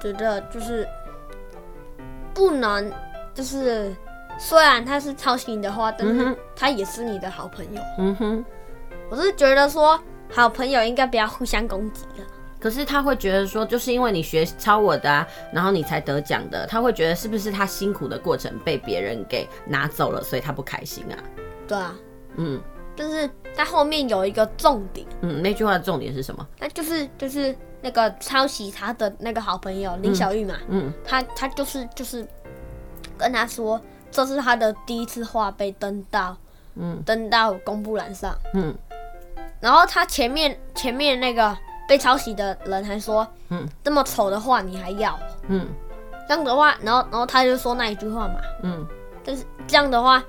[0.00, 0.86] 觉得就是
[2.38, 2.88] 不能，
[3.34, 3.92] 就是
[4.38, 7.82] 虽然他是抄袭你的话，但是他也是你的好朋友。
[7.98, 8.44] 嗯哼，
[9.10, 12.24] 我是觉得说好朋友应该不要互相攻击了。
[12.60, 21.18] 可是他会觉得说，就是因为你学抄我的啊，然后你才得奖的，他会觉得是不是他辛苦的过程被别人给拿走了，所以他不开心啊？
[21.66, 21.92] 对啊，
[22.36, 22.60] 嗯，
[22.96, 26.46] 但是他后面有一个重点，嗯，那句话的重点是什么？
[26.60, 27.52] 那就是就是。
[27.80, 32.26] 那个抄袭他的那个好朋友林小玉嘛，嗯，嗯，他他就是就是
[33.16, 36.36] 跟他说，这是他的第一次画被登到，
[36.74, 38.74] 嗯，登到公布栏上，嗯，
[39.60, 41.56] 然后他前面前面那个
[41.88, 45.68] 被抄袭的人还说，嗯，这么丑的画你还要，嗯，
[46.28, 48.86] 这样的话，然后然后他就说那一句话嘛，嗯，
[49.22, 50.22] 就是这样的话，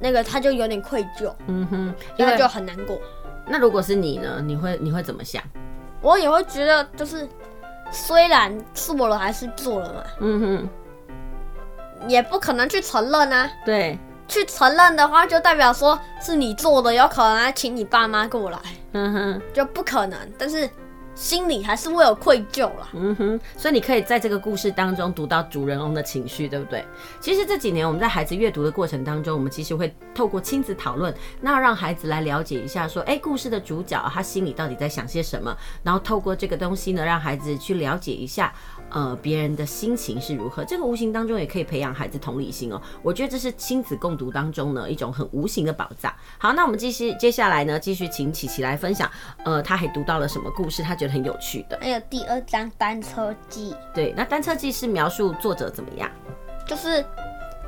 [0.00, 3.00] 那个他就有点愧疚，嗯哼，因为就很难过。
[3.46, 4.40] 那如果是你呢？
[4.44, 5.42] 你会你会怎么想？
[6.02, 7.26] 我也会觉得，就是
[7.90, 13.50] 虽然做了还是做了嘛，嗯哼，也不可能去承认啊。
[13.64, 18.58] 对，去承认的话，就代表说是你做的，有可能要请你爸妈过来，
[18.92, 20.18] 嗯哼，就不可能。
[20.38, 20.68] 但是。
[21.14, 22.88] 心里还是会有愧疚啦。
[22.94, 26.84] 嗯哼，所以你可以在这个故事当中读到主人翁的情绪，对不对？
[27.20, 35.56] 其实这几年我们在孩子阅读的过程当中，我们其实会透过亲子讨论，那让孩子来了解一下，说，哎，故事的主角他心里到底在想些什么？
[35.82, 38.52] 然后透过这个东西呢，让孩子去了解一下，
[38.92, 40.64] 呃，别人的心情是如何。
[40.64, 42.80] 这个无形当中也可以培养孩子同理心哦。
[43.02, 46.12] 我觉得这是亲子共读当中呢一种很无形的宝藏。
[46.38, 49.10] 好，那我们继续接下来呢，继续请琪琪来分享，
[49.44, 50.82] 呃，他还读到了什么故事？
[50.82, 53.74] 他觉得很有趣的，还有第二章单车记。
[53.94, 56.10] 对，那单车记是描述作者怎么样？
[56.66, 57.04] 就是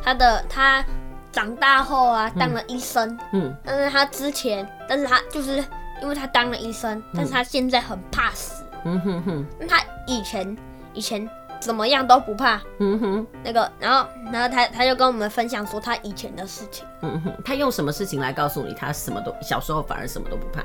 [0.02, 0.84] 他的他
[1.32, 3.18] 长大后啊，当了医生。
[3.32, 5.64] 嗯，但是他之前，但是他就是
[6.02, 8.62] 因为他当了医生，但是他现在很怕死。
[8.84, 10.56] 嗯哼哼，他以前
[10.94, 11.28] 以前
[11.60, 12.60] 怎么样都不怕。
[12.78, 16.86] 嗯哼，那个，然后然后他他就跟我们分享说他以前的事情。
[17.02, 20.64] 嗯哼，他用什么事情来告诉你他什么都小时候反而什么都不怕？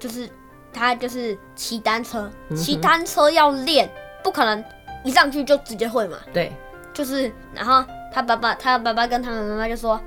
[0.00, 0.28] 就是。
[0.76, 3.88] 他就是骑单车，骑单车要练，
[4.24, 4.64] 不可能
[5.04, 6.18] 一上去就直接会嘛。
[6.32, 6.52] 对，
[6.92, 10.00] 就是，然后他爸爸，他爸爸跟他们妈妈就说，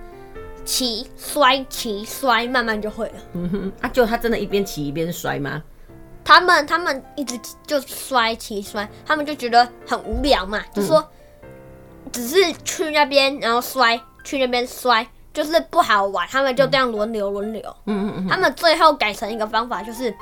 [0.65, 3.13] 骑摔骑摔，慢慢就会了。
[3.31, 5.63] 嗯哼，啊，就他真的一边骑一边摔吗？
[6.27, 11.01] 他们他们一直就摔骑摔，他们就觉得很无聊嘛，就说
[12.11, 12.35] 只是
[12.65, 16.27] 去那边然后摔，去那边摔，就是不好玩。
[16.27, 17.63] 他们就这样轮流轮流。
[17.85, 18.27] 嗯嗯嗯。
[18.27, 20.13] 他们最后改成一个方法，就是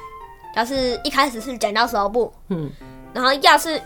[0.55, 2.69] 要是一开始是剪刀石头布，嗯，
[3.11, 3.81] 然后要是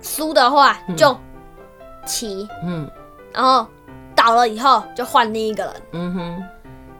[0.00, 1.18] 输的话就
[2.06, 2.88] 骑，嗯，
[3.32, 3.66] 然后
[4.14, 6.44] 倒了以后就换另一个人，嗯哼，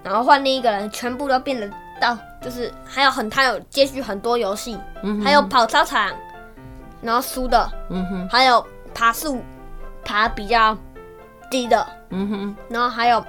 [0.03, 2.19] 然后换另一个人，全部都变得到。
[2.41, 6.13] 就是还有很，他有接续很多游戏，嗯，还有跑操场，
[7.03, 9.43] 然后输的，嗯哼，还有爬树，
[10.05, 10.77] 爬比较
[11.51, 13.25] 低的，嗯哼，然后还有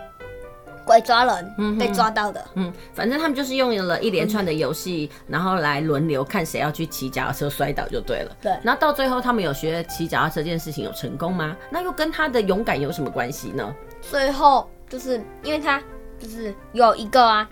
[0.86, 8.36] 鬼抓人，嗯被抓到的，嗯，反正他们就是用了一连串的游戏，然后来轮流看谁要去骑脚踏车摔倒就对了。
[8.42, 11.56] 对，然后到最后他们有学骑脚踏车这件事情有成功吗？
[11.72, 13.76] 那又跟他的勇敢有什么关系呢？
[14.02, 15.82] 最后就是因为他
[16.20, 17.50] 就是有一个啊。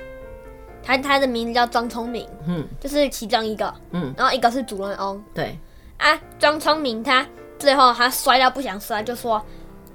[0.83, 5.57] 他他的名字叫庄聪明，嗯，就是其中一个，嗯，然后一个是主人翁，对，
[5.97, 7.25] 啊，庄聪明他
[7.59, 9.43] 最后他摔到不想摔，就说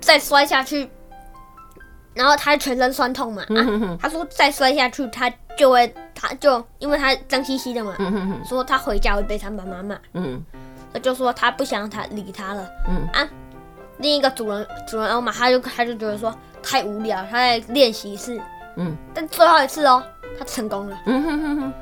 [0.00, 0.90] 再摔下去，
[2.14, 3.88] 然后他全身酸痛嘛，嗯哼哼。
[3.90, 10.42] 啊，他说再摔下去他就会，他就因为他脏兮兮的嘛，嗯哼哼，说他回家会被他妈妈骂，嗯，
[10.92, 13.08] 他就说他不想他理他了，嗯。
[13.12, 13.28] 啊，
[13.98, 18.40] 另一个主人主人翁嘛，他就他就觉得说太无聊，他在练习室，
[18.76, 20.02] 嗯，但最后一次哦。
[20.38, 20.98] 他成功了。
[21.06, 21.72] 嗯哼哼哼，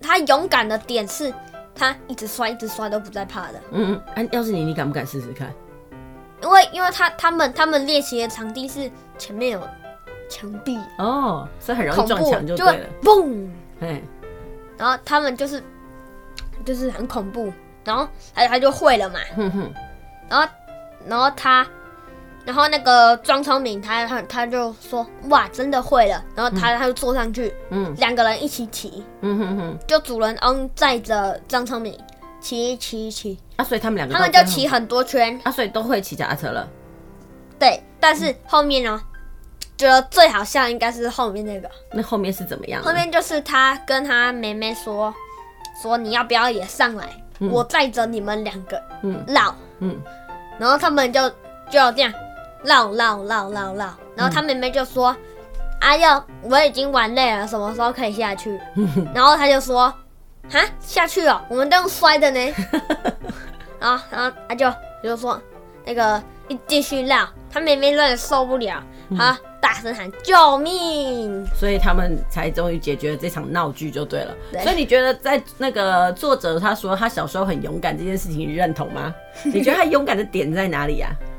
[0.00, 1.32] 他勇敢的点是，
[1.74, 3.60] 他一直摔，一直摔都不再怕的。
[3.70, 5.52] 嗯嗯，哎，要是你，你敢不敢试试看？
[6.42, 9.60] 因为，因为他他们他们练习的场地是前面有
[10.28, 12.86] 墙壁哦，所以很容易撞墙就对了。
[13.02, 13.48] 嘣，
[13.80, 14.02] 哎，
[14.78, 15.62] 然后他们就是
[16.64, 17.52] 就是很恐怖，
[17.84, 19.18] 然后他他就会了嘛。
[19.36, 19.72] 哼哼，
[20.28, 20.48] 然后
[21.06, 21.66] 然后他。
[22.50, 26.20] 然后那个庄聪明他，他他他就说哇，真的会了。
[26.34, 31.96] 然后他、嗯、他就坐上去，嗯，两个人一起骑，嗯哼哼，就主人翁载着张聪明
[32.40, 33.38] 骑骑骑。
[33.54, 35.40] 啊，所以他们两个他们就骑很多圈。
[35.44, 36.68] 啊，所以都会骑脚踏车了。
[37.56, 39.00] 对，但是后面呢，
[39.76, 41.70] 觉得最好笑应该是后面那个。
[41.92, 42.82] 那后面是怎么样？
[42.82, 45.14] 后面就是他跟他妹妹说，
[45.80, 47.06] 说你要不要也上来？
[47.38, 49.96] 嗯、我载着你们两个，嗯，绕，嗯，
[50.58, 51.30] 然后他们就
[51.70, 52.12] 就要这样。
[52.64, 55.16] 绕绕绕绕绕，然后他妹妹就说
[55.80, 58.58] ：“哎、嗯、呦，啊、我已经玩累了，什么时候可以下去？”
[59.14, 59.92] 然后他就说
[60.50, 62.54] ：“哈，下去哦，我们都用摔的呢。”
[63.80, 65.40] 然后，然后他就就说
[65.86, 68.80] ：“那个，你继续绕。”他妹妹有点受不了，
[69.16, 74.34] 他大声喊：“救命！”所以他们才终于解决了这场闹剧，就对了。
[74.52, 74.62] 对。
[74.62, 79.12] 所以你觉得，在那个作者他说他小时候很勇敢这件事情，你认同吗？
[79.42, 81.29] 你觉得他勇敢的点在哪里呀、啊？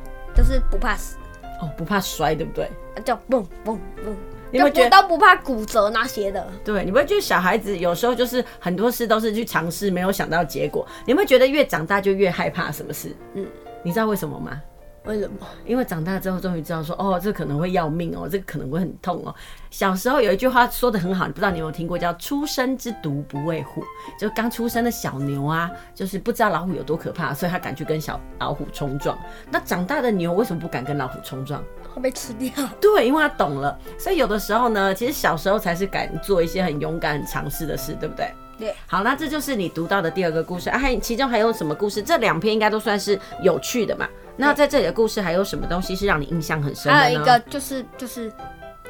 [0.42, 1.18] 就是不怕死
[1.62, 2.68] 哦，不怕摔，对不对？
[3.06, 4.18] 叫蹦蹦蹦，
[4.50, 6.48] 你会觉得都不怕骨折那些的。
[6.66, 10.84] 对，你会觉得小孩子有时候就是很多事都是去尝试，没有想到结果。
[11.06, 13.16] 你会觉得越长大就越害怕什么事？
[13.36, 13.46] 嗯，
[13.84, 14.60] 你知道为什么吗？
[15.06, 15.48] 为什么？
[15.66, 19.34] 因为长大之后终于知道说，哦，这可能会要命哦，这个可能会很痛哦。
[19.72, 23.84] 小时候有一句话说的很好，你不知道你有没有听过，叫“初生之犊不畏虎”，
[24.20, 29.18] 就刚出生的小牛啊，就是不知道老虎有多可怕，所以他敢去跟小老虎冲撞。
[29.50, 31.64] 那长大的牛为什么不敢跟老虎冲撞？
[31.96, 32.52] 会被吃掉。
[32.80, 33.78] 对，因为他懂了。
[33.98, 38.32] 所以有的时候呢，其实小时候才是敢做一些很勇敢、很尝试的事，对不对？
[38.60, 38.76] 对。
[38.86, 42.04] 好，那这就是你读到的第二个故事啊，还其中还有什么故事？
[42.04, 44.08] 这两篇应该都算是有趣的嘛。
[44.48, 46.98] 那在这里的故事还有什么东西是让你印象很深的？
[46.98, 48.32] 还有一个就是就是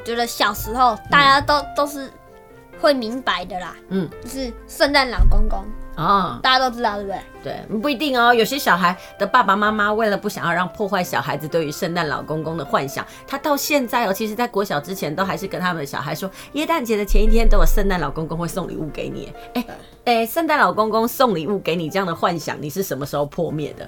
[0.04, 2.10] 觉得小时候大家都、嗯、都是
[2.80, 5.64] 会明白的啦，嗯，就是圣诞老公公
[5.96, 7.20] 哦，大家都知道对不对？
[7.44, 8.32] 对，不一定哦。
[8.32, 19.32] 有些小孩的爸爸妈妈为了不想要让破坏小孩子对于圣诞老公公的幻想，他到现在哦，其实在国小之前都还是跟他们的小孩说，耶诞节的前一天都有圣诞老公公会送礼物给你。
[19.54, 19.66] 哎
[20.06, 23.86] 哎，圣诞老公公送礼物给你这样的幻想，你是什么时候破灭的？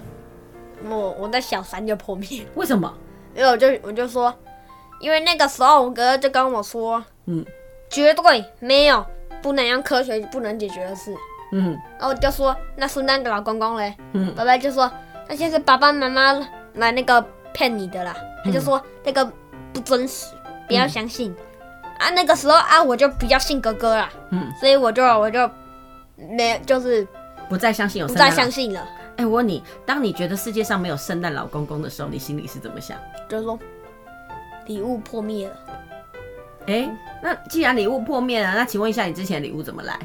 [0.88, 2.92] 我我在小三就破灭，为什么？
[3.34, 4.32] 因为我就我就说，
[5.00, 7.44] 因为那个时候我哥哥就跟我说，嗯，
[7.90, 9.04] 绝对没有
[9.42, 11.12] 不能用科学不能解决的事，
[11.52, 14.90] 嗯，然后我就说那圣诞老公公嘞，嗯，爸爸就说
[15.28, 16.32] 那些是爸爸妈妈
[16.74, 19.24] 来那个骗你的啦，他就说那个
[19.72, 20.26] 不真实，
[20.68, 21.34] 不要相信，
[21.98, 25.50] 啊，那个时候啊我就比较信哥哥啦，嗯，所以我就我就
[26.16, 27.04] 没就是
[27.48, 28.86] 不再相信有，不再相信了。
[29.16, 32.98] 哎，我问你，当你觉得世界上没有圣诞老公公的时候，你心里是怎么想？
[33.28, 33.58] 就是说，
[34.66, 35.56] 礼物破灭了。
[36.66, 36.90] 哎，
[37.22, 39.98] 那既然礼物破灭了，那请问一下，你之前礼物怎么来？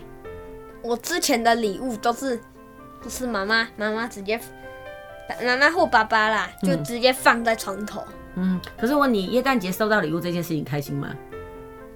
[0.81, 2.39] 我之前的礼物都是，
[3.01, 4.39] 不是妈妈，妈妈直接，
[5.43, 8.03] 妈妈或爸爸啦，就直接放在床头。
[8.35, 11.09] 嗯，可是问你，耶诞节收到礼物这件事情开心吗？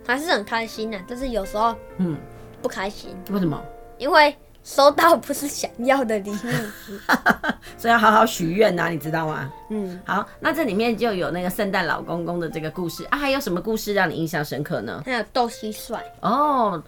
[0.05, 2.17] 还是很开心的，但是有时候嗯，
[2.61, 3.61] 不开心，为什么？
[3.97, 6.35] 因为收到不是想要的礼物。
[7.77, 9.51] 所以要好好许愿呐，你知道吗？
[9.69, 15.03] 嗯，好，那这里面就有那个圣诞老公公的这个故事啊，还有什么故事让你印象深刻呢？
[15.05, 15.99] 还有斗蟋蟀。
[16.21, 16.81] 哦，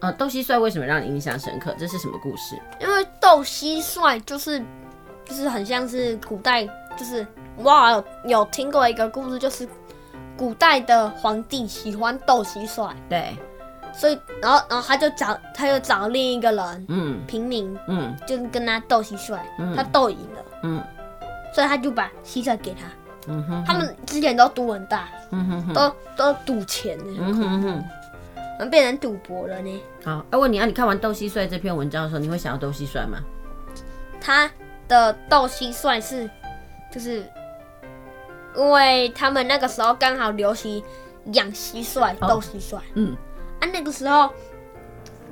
[0.00, 1.74] 呃，斗蟋蟀为什么让你印象深刻？
[1.78, 2.60] 这是什么故事？
[2.80, 4.62] 因为斗蟋蟀就是
[5.24, 6.66] 就是很像是古代，
[6.96, 7.26] 就是
[7.58, 9.66] 哇有有听过一个故事，就是
[10.36, 13.34] 古代的皇帝喜欢斗蟋蟀，对，
[13.92, 17.20] 所以然后然后他就找他又找另一个人嗯。
[17.26, 18.16] 平民，嗯。
[18.26, 19.74] 就是跟他斗蟋蟀，嗯。
[19.76, 20.82] 他斗赢了，嗯。
[21.54, 22.86] 所以他就把蟋蟀给他。
[23.28, 27.84] 嗯哼，他们之前都赌很大，嗯哼哼，都都赌钱呢，嗯哼哼。
[28.58, 29.82] 然后变成赌博了呢。
[30.04, 33.18] 好，我问你啊，你看完《斗蟋蟀》这篇文章的时候，你会想要斗蟋蟀吗？
[34.20, 34.50] 他
[34.88, 36.28] 的斗蟋蟀是，
[36.90, 37.24] 就是
[38.56, 40.82] 因为他们那个时候刚好流行
[41.32, 42.28] 养蟋蟀、哦。
[42.28, 43.16] 斗蟋蟀嗯
[43.62, 44.28] 啊，那个时候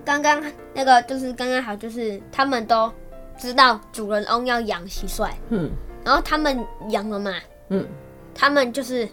[0.04, 0.40] 刚刚
[0.72, 2.90] 那个就是刚刚好，就是他们都
[3.36, 5.70] 知道主人翁要养蟋蟀，嗯。
[6.02, 7.30] 然后他们养了嘛，
[7.68, 7.86] 嗯，
[8.34, 9.06] 他们就是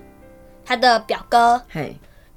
[0.64, 1.94] 他的表哥嘿，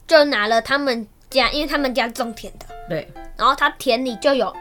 [0.08, 4.52] 就拿了他们家，因为他们家种田的，对，然后他田里就有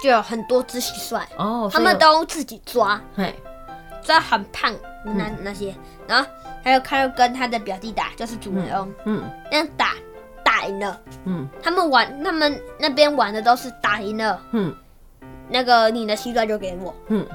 [0.00, 3.00] 就有很多只蟋蟀，哦，他们都都自己抓。
[3.16, 3.34] 嘿，
[4.00, 4.72] 抓很胖
[5.04, 5.74] 那、那些，
[6.06, 6.30] 然后
[6.62, 9.28] 还有他又跟他的表弟打，就是主人翁，嗯。
[9.50, 9.94] 那样打
[10.62, 11.00] 打赢了。
[11.24, 11.48] 嗯。
[11.60, 14.74] 他们玩，他们那边玩的都是打赢了，嗯。
[15.48, 17.26] 那个你的蟋蟀就给我，嗯。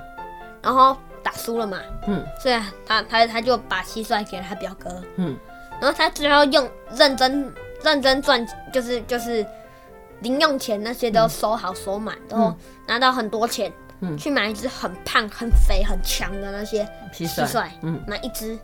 [0.62, 2.26] 然后打输了嘛，嗯。
[2.40, 2.56] 所以
[2.86, 5.38] 他他他就把蟋蟀给了他表哥，嗯。
[5.82, 7.54] 然后他最后用认真
[7.84, 9.46] 认真赚，就是就是
[10.22, 12.56] 零用钱那些都收好收满，然后
[12.88, 14.18] 拿到很多钱，嗯。
[14.18, 16.88] 去买一只很胖很肥很强的那些。
[17.14, 18.02] 蟋蟋蟀，嗯。
[18.08, 18.58] 买一只，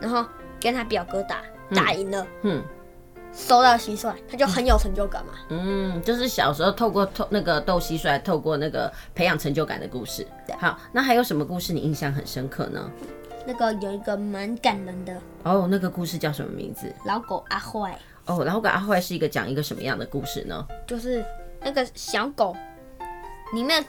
[0.00, 0.26] 然后
[0.60, 1.42] 跟他表哥打，
[1.74, 2.62] 打赢了，嗯
[3.32, 5.32] 收到蟋蟀，他就很有成就感嘛。
[5.48, 10.26] 嗯，就是小时候透过透那个斗蟋蟀，透过那个培养成就感的故事。
[10.58, 12.90] 好，那还有什么故事你印象很深刻呢？
[13.46, 16.92] 那个有一个蛮感人的哦，那个故事叫什么名字？
[17.06, 20.66] 老狗阿坏，哦，然后个阿坏是一个讲一个什么样的故事呢？
[20.86, 21.24] 就是
[21.62, 22.54] 那个小狗
[23.54, 23.82] 里面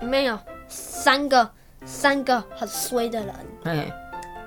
[0.00, 0.38] 里面有
[0.68, 1.50] 三个
[1.84, 3.34] 三个很衰的人，
[3.64, 3.92] 哎，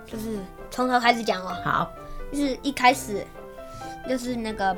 [0.06, 0.38] 就是
[0.72, 1.91] 从头开始讲哦，好，
[2.32, 3.26] 就是一开始
[4.08, 4.76] 就是那个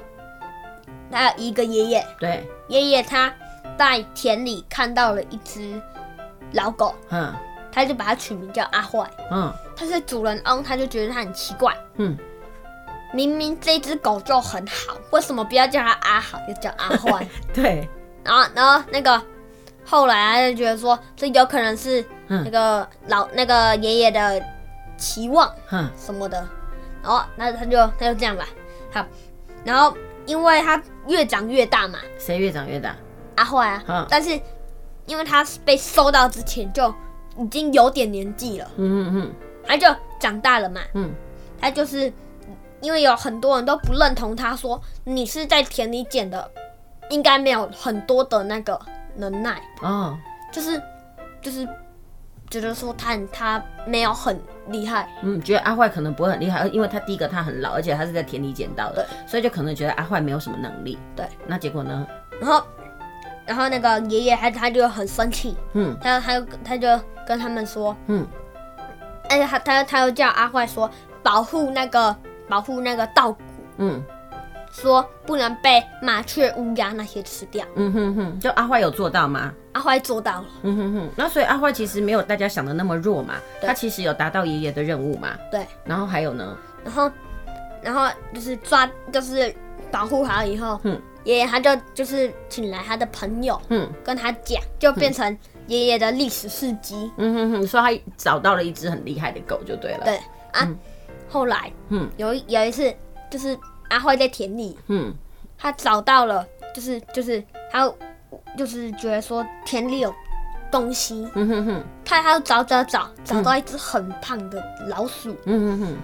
[1.12, 3.34] 他有一个爷爷，对，爷爷他
[3.78, 5.82] 在田里看到了一只
[6.54, 7.34] 老狗，嗯。
[7.70, 9.08] 他就把它取名叫阿坏。
[9.30, 9.54] 嗯。
[9.76, 12.18] 他是主人翁，他就觉得他很奇怪，嗯，
[13.14, 17.28] 明明这只狗就很好，为什么不要叫它阿好，要叫阿坏？
[17.54, 17.88] 对，
[18.24, 19.22] 然后，然后那个
[19.86, 22.44] 后来他就觉得说，这有可能是嗯。
[22.44, 24.42] 那个老那个爷爷的
[24.98, 26.48] 期望嗯，什么的，
[27.04, 28.48] 然后那他就他就这样吧，
[28.92, 29.06] 好，
[29.64, 32.96] 然后因为他越长越大嘛，谁越长越大？
[33.36, 34.40] 阿坏啊，嗯但是
[35.06, 36.94] 因为他被收到之前就
[37.38, 39.34] 已经有点年纪了，嗯嗯
[39.66, 39.88] 他就
[40.20, 41.14] 长大了嘛，嗯。
[41.60, 42.12] 他就是
[42.82, 46.50] 因为有很多人都不认同他，说你是在田里捡的，
[47.10, 48.80] 应该没有很多的那个
[49.16, 50.18] 能耐，嗯，哦，
[50.52, 50.80] 就是
[51.42, 51.68] 就是
[52.50, 60.98] 觉得说他很他没有很厉害，嗯，觉得阿坏可能不会很厉害，因为他第一个他很老，而且他是在田里捡到的，所以就可能觉得阿坏没有什么能力。
[61.16, 62.08] 对，那结果呢？
[62.40, 62.64] 然后
[63.46, 65.98] 然后那个爷爷他他就很生气，嗯。
[66.02, 68.26] 他他就他就跟他们说，嗯。
[69.30, 70.90] 而且他他他又叫阿坏说
[71.22, 72.16] 保护那个
[72.48, 73.42] 保护那个稻谷，
[73.78, 74.02] 嗯
[74.72, 77.66] 说不能被麻雀、乌鸦那些吃掉。
[77.76, 79.54] 嗯哼哼，就阿坏有做到吗？
[79.74, 85.30] 阿坏做到了，嗯哼哼，那所以阿坏其实没有大家想的那么弱嘛，对他其实有达到爷爷的任务嘛。
[85.52, 86.58] 对，然后还有呢？
[86.84, 87.12] 然后
[87.82, 89.54] 然后就是抓就是
[89.92, 95.38] 保护好以后，嗯爷爷他就就是请来他的朋友嗯跟他讲，就变成
[95.68, 97.12] 爷爷的历史事迹。
[97.18, 100.06] 嗯哼哼，说他找到了一只很厉害的狗就对了。
[100.06, 100.18] 对
[100.54, 100.68] 啊，
[101.30, 102.94] 后来嗯有一有一次
[103.30, 103.58] 就是
[103.90, 105.14] 阿坏在田里，嗯。
[105.58, 107.92] 他找到了，就是就是他
[108.56, 110.14] 就是觉得说田里有
[110.70, 111.84] 东西，嗯哼哼。
[112.06, 115.98] 他他就找找找找到一只很胖的老鼠，嗯哼哼。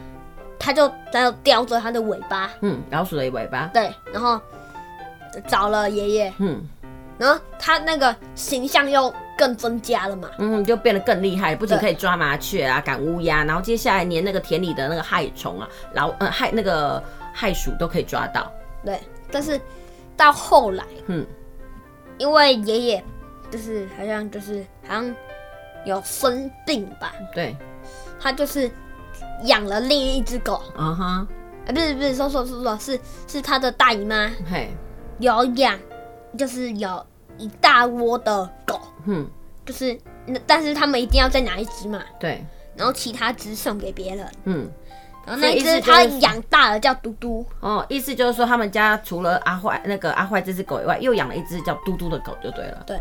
[0.58, 3.70] 他就他就叼着它的尾巴，嗯，老鼠的尾巴。
[3.74, 4.40] 对，然后
[5.46, 6.62] 找了爷爷，嗯。
[7.20, 17.02] 然后他那个形象又更增加了嘛，嗯，就变得更厉害，不仅可以抓麻雀啊、赶乌鸦，然后接下来连那个田里的那个害虫啊、老呃害那个
[17.34, 18.50] 害鼠都可以抓到。
[18.86, 19.60] 对，但是
[20.16, 21.26] 到后来，嗯。
[22.20, 23.04] 因为爷爷
[23.50, 25.16] 就是好像就是好像
[25.84, 27.58] 有生病吧，对，
[28.20, 28.70] 他就是
[29.46, 31.28] 养了另一只狗，啊哈，啊，
[31.66, 34.70] 不是不是，说说说说，是是他的大姨妈，嘿，
[35.18, 35.78] 有养，
[36.38, 37.04] 就是有
[37.40, 39.28] 一大窝的狗，嗯，
[39.66, 42.46] 就是那但是他们一定要再拿一只嘛，对，
[42.78, 44.70] 然后其他只送给别人，嗯，
[45.26, 52.84] 然后那只他养大了叫嘟嘟，哦，意思就是说他们家除了阿坏那个阿坏这只狗以外，又养了一只叫嘟嘟的狗，就对了。
[52.86, 53.00] 对，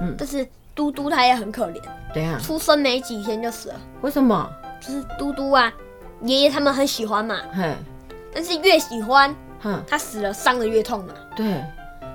[0.00, 1.80] 嗯但是嘟嘟它也很可怜，
[2.12, 4.48] 对啊，出生没几天就死了，为什么？
[4.80, 5.72] 就是嘟嘟啊，
[6.22, 7.74] 爷爷他们很喜欢嘛，嘿，
[8.32, 11.14] 但是越喜欢，哼，他死了伤的越痛嘛。
[11.34, 11.64] 对，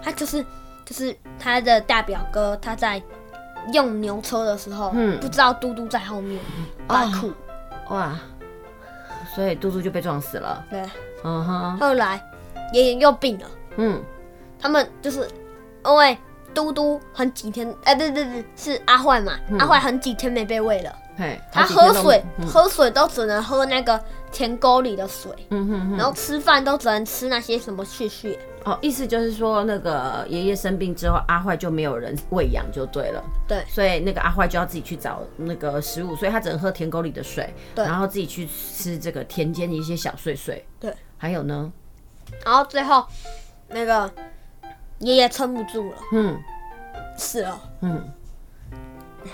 [0.02, 0.42] 他就是
[0.86, 3.02] 就是他的大表哥，他在
[3.74, 6.40] 用牛车的时候，嗯不知道嘟嘟在后面
[6.88, 7.34] 把哦苦。
[7.94, 8.20] 哇，
[9.40, 10.62] 所以嘟嘟就被撞死了。
[10.70, 10.84] 对，
[11.24, 12.22] 嗯哼，后来
[12.74, 13.46] 爷爷又病了，
[13.78, 14.04] 嗯，
[14.60, 15.26] 他们就是
[15.86, 16.18] 因为
[16.54, 22.46] 嘟嘟很几天，哎、对对对，是阿坏嘛，阿坏很几天没被喂了，嘿，他喝水、嗯。
[22.46, 23.98] 喝水都只能喝那个
[24.30, 28.38] 田沟里的水，嗯哼哼，然后吃饭都只能吃那些什么屑屑。
[28.66, 33.24] 哦，意思就是说，那个爷爷生病之后，阿坏就没有人喂养，就对了。
[33.48, 40.66] 对所以那个阿坏就要自己去找那个食物，所以他只能喝田沟里的水，对然后自己去吃这个田间的一些小碎碎。
[40.80, 41.72] 对，还有呢，
[42.46, 43.06] 然后最后
[43.70, 44.12] 那个
[45.00, 46.38] 爷爷撑不住了，嗯
[47.18, 47.60] 死了。
[47.82, 48.04] 嗯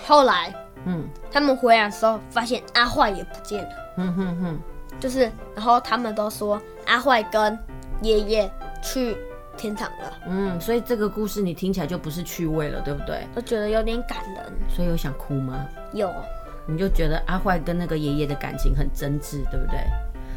[0.06, 0.54] 后来
[0.86, 3.70] 嗯他们回来的时候，发现阿坏也不见了。
[3.98, 4.60] 嗯哼哼，
[5.00, 7.58] 就是，然后他们都说阿坏跟
[8.02, 8.52] 爷爷
[8.86, 9.18] 去
[9.58, 13.26] 天堂了，嗯，所以这个故事你听起来就不是趣味了，对不对？
[13.36, 14.54] 我觉得有点感人。
[14.70, 15.66] 所以有想哭吗？
[15.92, 16.14] 有，
[16.68, 19.80] 你就觉得阿坏跟那个爷爷的感情很真挚，对不对？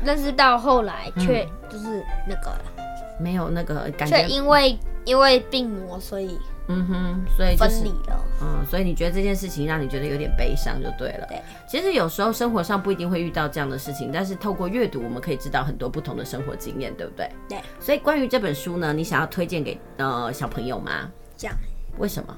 [0.07, 2.65] 但是到后来却就是那个了，
[3.21, 6.39] 没有那个感却觉，因为因为病魔，所以
[6.69, 8.25] 嗯哼，所以就是分离了。
[8.43, 11.27] 嗯，所以你觉得这件事情让你觉得有点悲伤，就对了。
[11.29, 17.31] 对，其实有时候生活上不一定会遇到这样的事情，但是透过阅读，我们可以知道很多不同的生活经验，对不对？
[17.49, 21.11] 对，所以关于这本书呢，你想要推荐给呃小朋友吗？
[21.37, 21.57] 这样。
[21.99, 22.37] 为什么？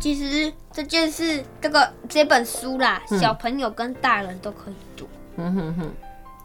[0.00, 5.90] 其实这件事，这个这本书啦，小朋友跟大人都可以读，嗯哼哼，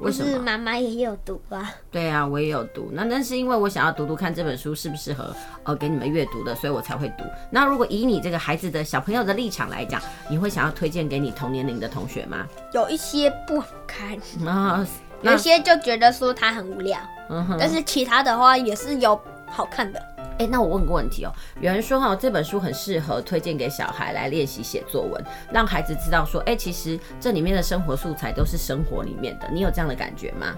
[0.02, 0.44] 为什就是么？
[0.44, 1.74] 妈妈也有读啊。
[1.92, 2.90] 对啊，我也有读。
[2.92, 7.24] 那但是因为我想要读读看这本书适不适合呃给你们阅读的，所以我才会读。
[7.50, 12.46] 那如果以你这个孩子的小朋友的立场来讲，你会想要推荐给你同年龄的同学吗？
[12.74, 14.86] 有一些不好看，啊，
[15.22, 17.00] 有一些就觉得说它很无聊。
[17.58, 20.02] 但是其他的话也是有好看的。
[20.40, 29.48] 哎、那我问个问题哦、有人说哈、这本书很适合推荐给小孩来练习写作文，让孩子知道说，哎、其实这里面的生活素材都是生活里面的。
[29.52, 30.56] 你有这样的感觉吗？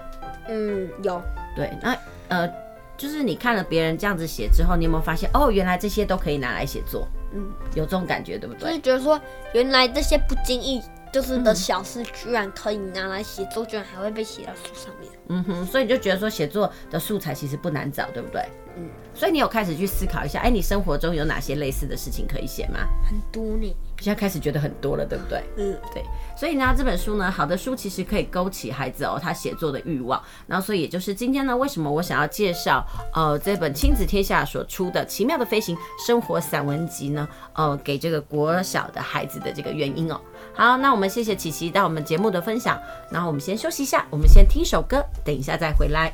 [0.48, 1.20] 嗯，有。
[1.54, 1.96] 对，那
[2.28, 2.50] 呃，
[2.96, 7.06] 就是你看了别人这样子写之后，你有没有发现，哦，原来这些都可以拿来写作？
[7.32, 8.80] 嗯，有这种感觉，对不对就是对？
[8.80, 9.20] 觉得说，
[9.52, 15.10] 原来这些不经意就是的小事，居然可以拿来写作，居然还会被写到书上面。
[15.28, 18.42] 嗯哼，所以你就觉得说，写作的素材其实不难找，对不对？
[18.76, 22.80] 嗯，所以你有开始去思考一下，哎、你生活中有哪些类似的事情可以写吗？
[23.08, 23.74] 很多呢。
[24.00, 25.42] 现在开始觉得很多了，对不对？
[25.56, 26.02] 嗯，对，
[26.36, 30.20] 所以呢，这本书呢，好的书其实可以勾起孩子哦他写作的欲望。
[30.46, 37.26] 然后，所以也就是今天呢，为什么我想要介绍呃这本亲子天下所出的《奇妙的飞行生活散文集》呢？
[37.54, 40.20] 呃，给这个国小的孩子的这个原因哦。
[40.56, 42.80] 好，那我们谢谢琪琪到我们节目的分享。
[43.10, 46.12] 然后我们先休息一下，我们先听首歌，等一下再回来。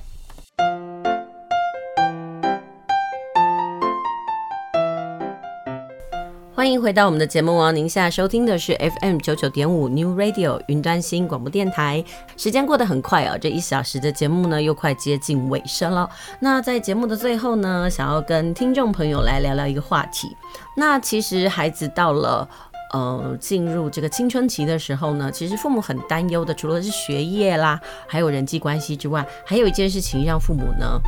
[6.55, 7.73] 欢迎回到我们的节目哦！
[7.73, 12.05] 您现在收听的是 FM 九九点五 New Radio 云端新广播电台。
[12.37, 16.09] 时间过得很快哦，这一小时的节目呢又快接近尾声了。
[16.39, 20.37] 那在节目的最后呢，想要跟听众朋友来聊聊一个话题。
[20.77, 22.47] 那其实孩子到了
[22.93, 31.01] 呃进入这个青春期的时候呢，其实父母很担忧的，除了是学业啦，还有人际关系之外，还有一件事情让父母呢。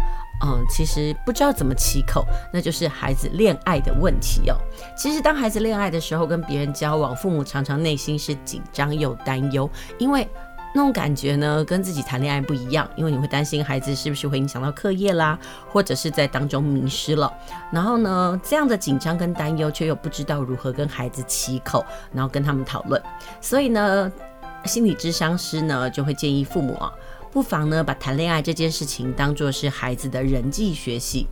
[0.45, 4.57] 嗯，其实不知道怎么启口，那就是孩子恋爱的问题哦。
[4.97, 10.27] 其实当孩子恋爱的时候，跟别人交往，父母常常内心是紧张又担忧，因为
[10.75, 12.89] 那种感觉呢，跟自己谈恋爱不一样。
[12.97, 17.33] 因为你会担心孩子是不是会影响到课业啦，或者是在当中迷失了。
[17.71, 23.01] 然后呢，这样的紧张跟担忧，却又不知道如何跟孩子启口，然后跟他们讨论。
[23.41, 24.11] 所以呢，
[24.65, 26.93] 心理咨商师呢就会建议父母啊。
[27.31, 31.27] 不妨呢，把谈恋爱这件事情当作是孩子的人际学习。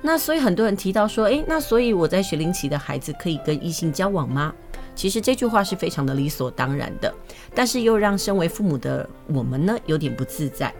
[0.00, 4.54] 那所以很多人提到说，诶，那所以我在学龄期的孩子可以跟异性交往吗？
[4.98, 7.14] 其实这句话是非常的理所当然的，
[7.54, 10.74] 但是又让身为父母的我们呢有点不自在。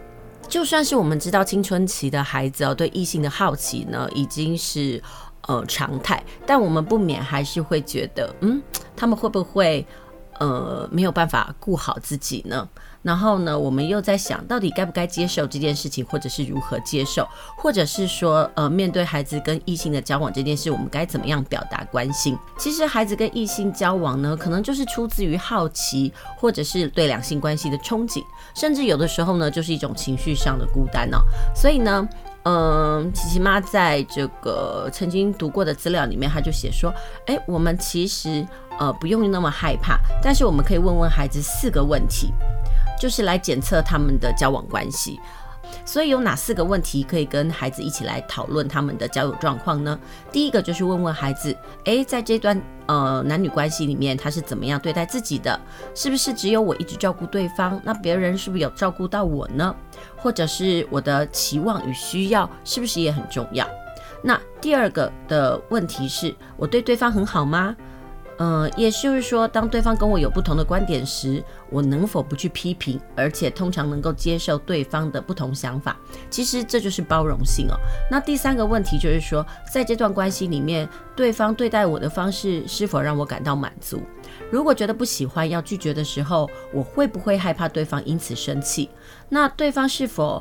[0.49, 5.01] 就算是我们知道青春期的孩子哦，对异性的好奇呢已经是
[5.43, 8.61] 呃常态，但我们不免还是会觉得，嗯，
[8.97, 9.87] 他们会不会？
[10.41, 12.69] 呃没有办法顾好自己呢？
[13.03, 17.27] 然后呢，我们又在想到底该不该接受这件事情，或者是如何接受，
[17.57, 22.37] 或者是说，呃，面对孩子跟异性的交往这件事，我们该怎么样表达关心？
[22.59, 28.23] 其实孩子跟异性交往呢，可能就是出自于好奇，或者是对两性关系的憧憬，
[28.55, 31.19] 甚至有的时候呢，就是一种情绪上的孤单哦。
[31.55, 32.07] 所以呢，
[32.43, 36.93] 嗯、琪琪妈在这个曾经读过的资料里面，她就写说，
[37.27, 38.45] 哎，我们其实
[38.79, 42.33] 呃不用那么害怕，但是我们可以问问孩子四个问题。
[42.99, 45.21] 就是来检测他们的交往关系，
[45.85, 49.99] 所以有哪四个问题可以跟孩子一起来讨论他们的交友状况呢？
[50.33, 55.59] 第一个就是问问孩子，诶，在这段呃男女关系里面，他是怎么样对待自己的？
[55.95, 57.81] 是不是只有我一直照顾对方？
[57.85, 59.75] 那别人是不是有照顾到我呢？
[60.17, 63.67] 或者是我的期望与需要是不是也很重要？
[64.21, 67.77] 那第二个的问题是我对对方很好吗？
[68.39, 75.97] 呃，也就是说，当对方跟我有不同的观点时，我能否不去批评，而且通常能够接受对方的不同想法？
[76.31, 77.75] 其实这就是包容性哦。
[78.09, 84.01] 那第三个问题就是说，在这段关系里面，对方对待我的方式是否让我感到满足？
[84.53, 88.89] 如果觉得不喜欢要拒绝的时候，我会不会害怕对方因此生气？
[89.29, 90.41] 那对方是否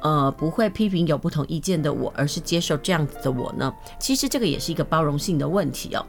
[0.00, 3.70] 呃不会批评有不同意见的我，而是接受这样子的我呢？
[3.98, 6.06] 其实这个也是一个包容性的问题哦。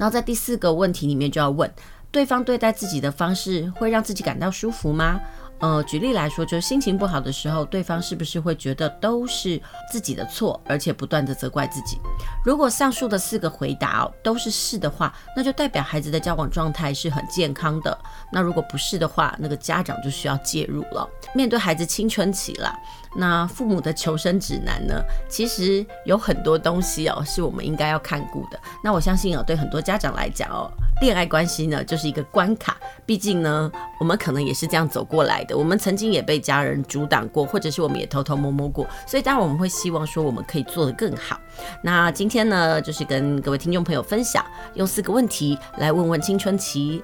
[0.00, 1.70] 然后在第四个问题里面就要问，
[2.10, 5.20] 对方对待自己的方式会让自己感到舒服吗？
[5.58, 9.60] 呃，举例来说，就是心情不好的时候，对方是不是会觉得都是
[9.92, 11.98] 自己的错，而且不断地责怪自己？
[12.42, 17.96] 如果上述的四个回答哦都是是的话，那就代表孩子的交往状态是很健康的。
[18.32, 21.06] 那如果不是的话，那个家长就需要介入了。
[21.34, 22.74] 面对孩子青春期了，
[23.16, 28.60] 那父母的求生指南呢，其实有很多东西哦，是我们应该要看顾的。
[28.84, 35.58] 那我相信哦，对很多家长来讲哦，恋爱关系呢就是一个关卡，毕竟呢，我们可能也是这样走过来的。
[35.58, 41.38] 我们曾经也被家人阻挡过，或者是我们也偷偷摸摸过，所以当然我们会希望说我们可以做得更好。
[41.82, 44.44] 那今天呢，就是跟各位听众朋友分享，
[44.74, 47.02] 用四个问题来问问青春期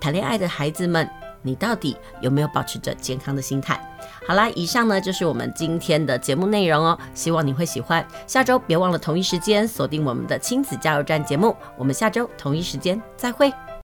[0.00, 1.08] 谈恋爱的孩子们，
[1.42, 3.80] 你到底有没有保持着健康的心态？
[4.26, 8.06] 好啦，以上呢就是我们今天的节目内容哦，希望你会喜欢。
[8.26, 13.52] 下周别忘了同一时间锁定我们的亲子加油站节目，我们下周同一时间再会。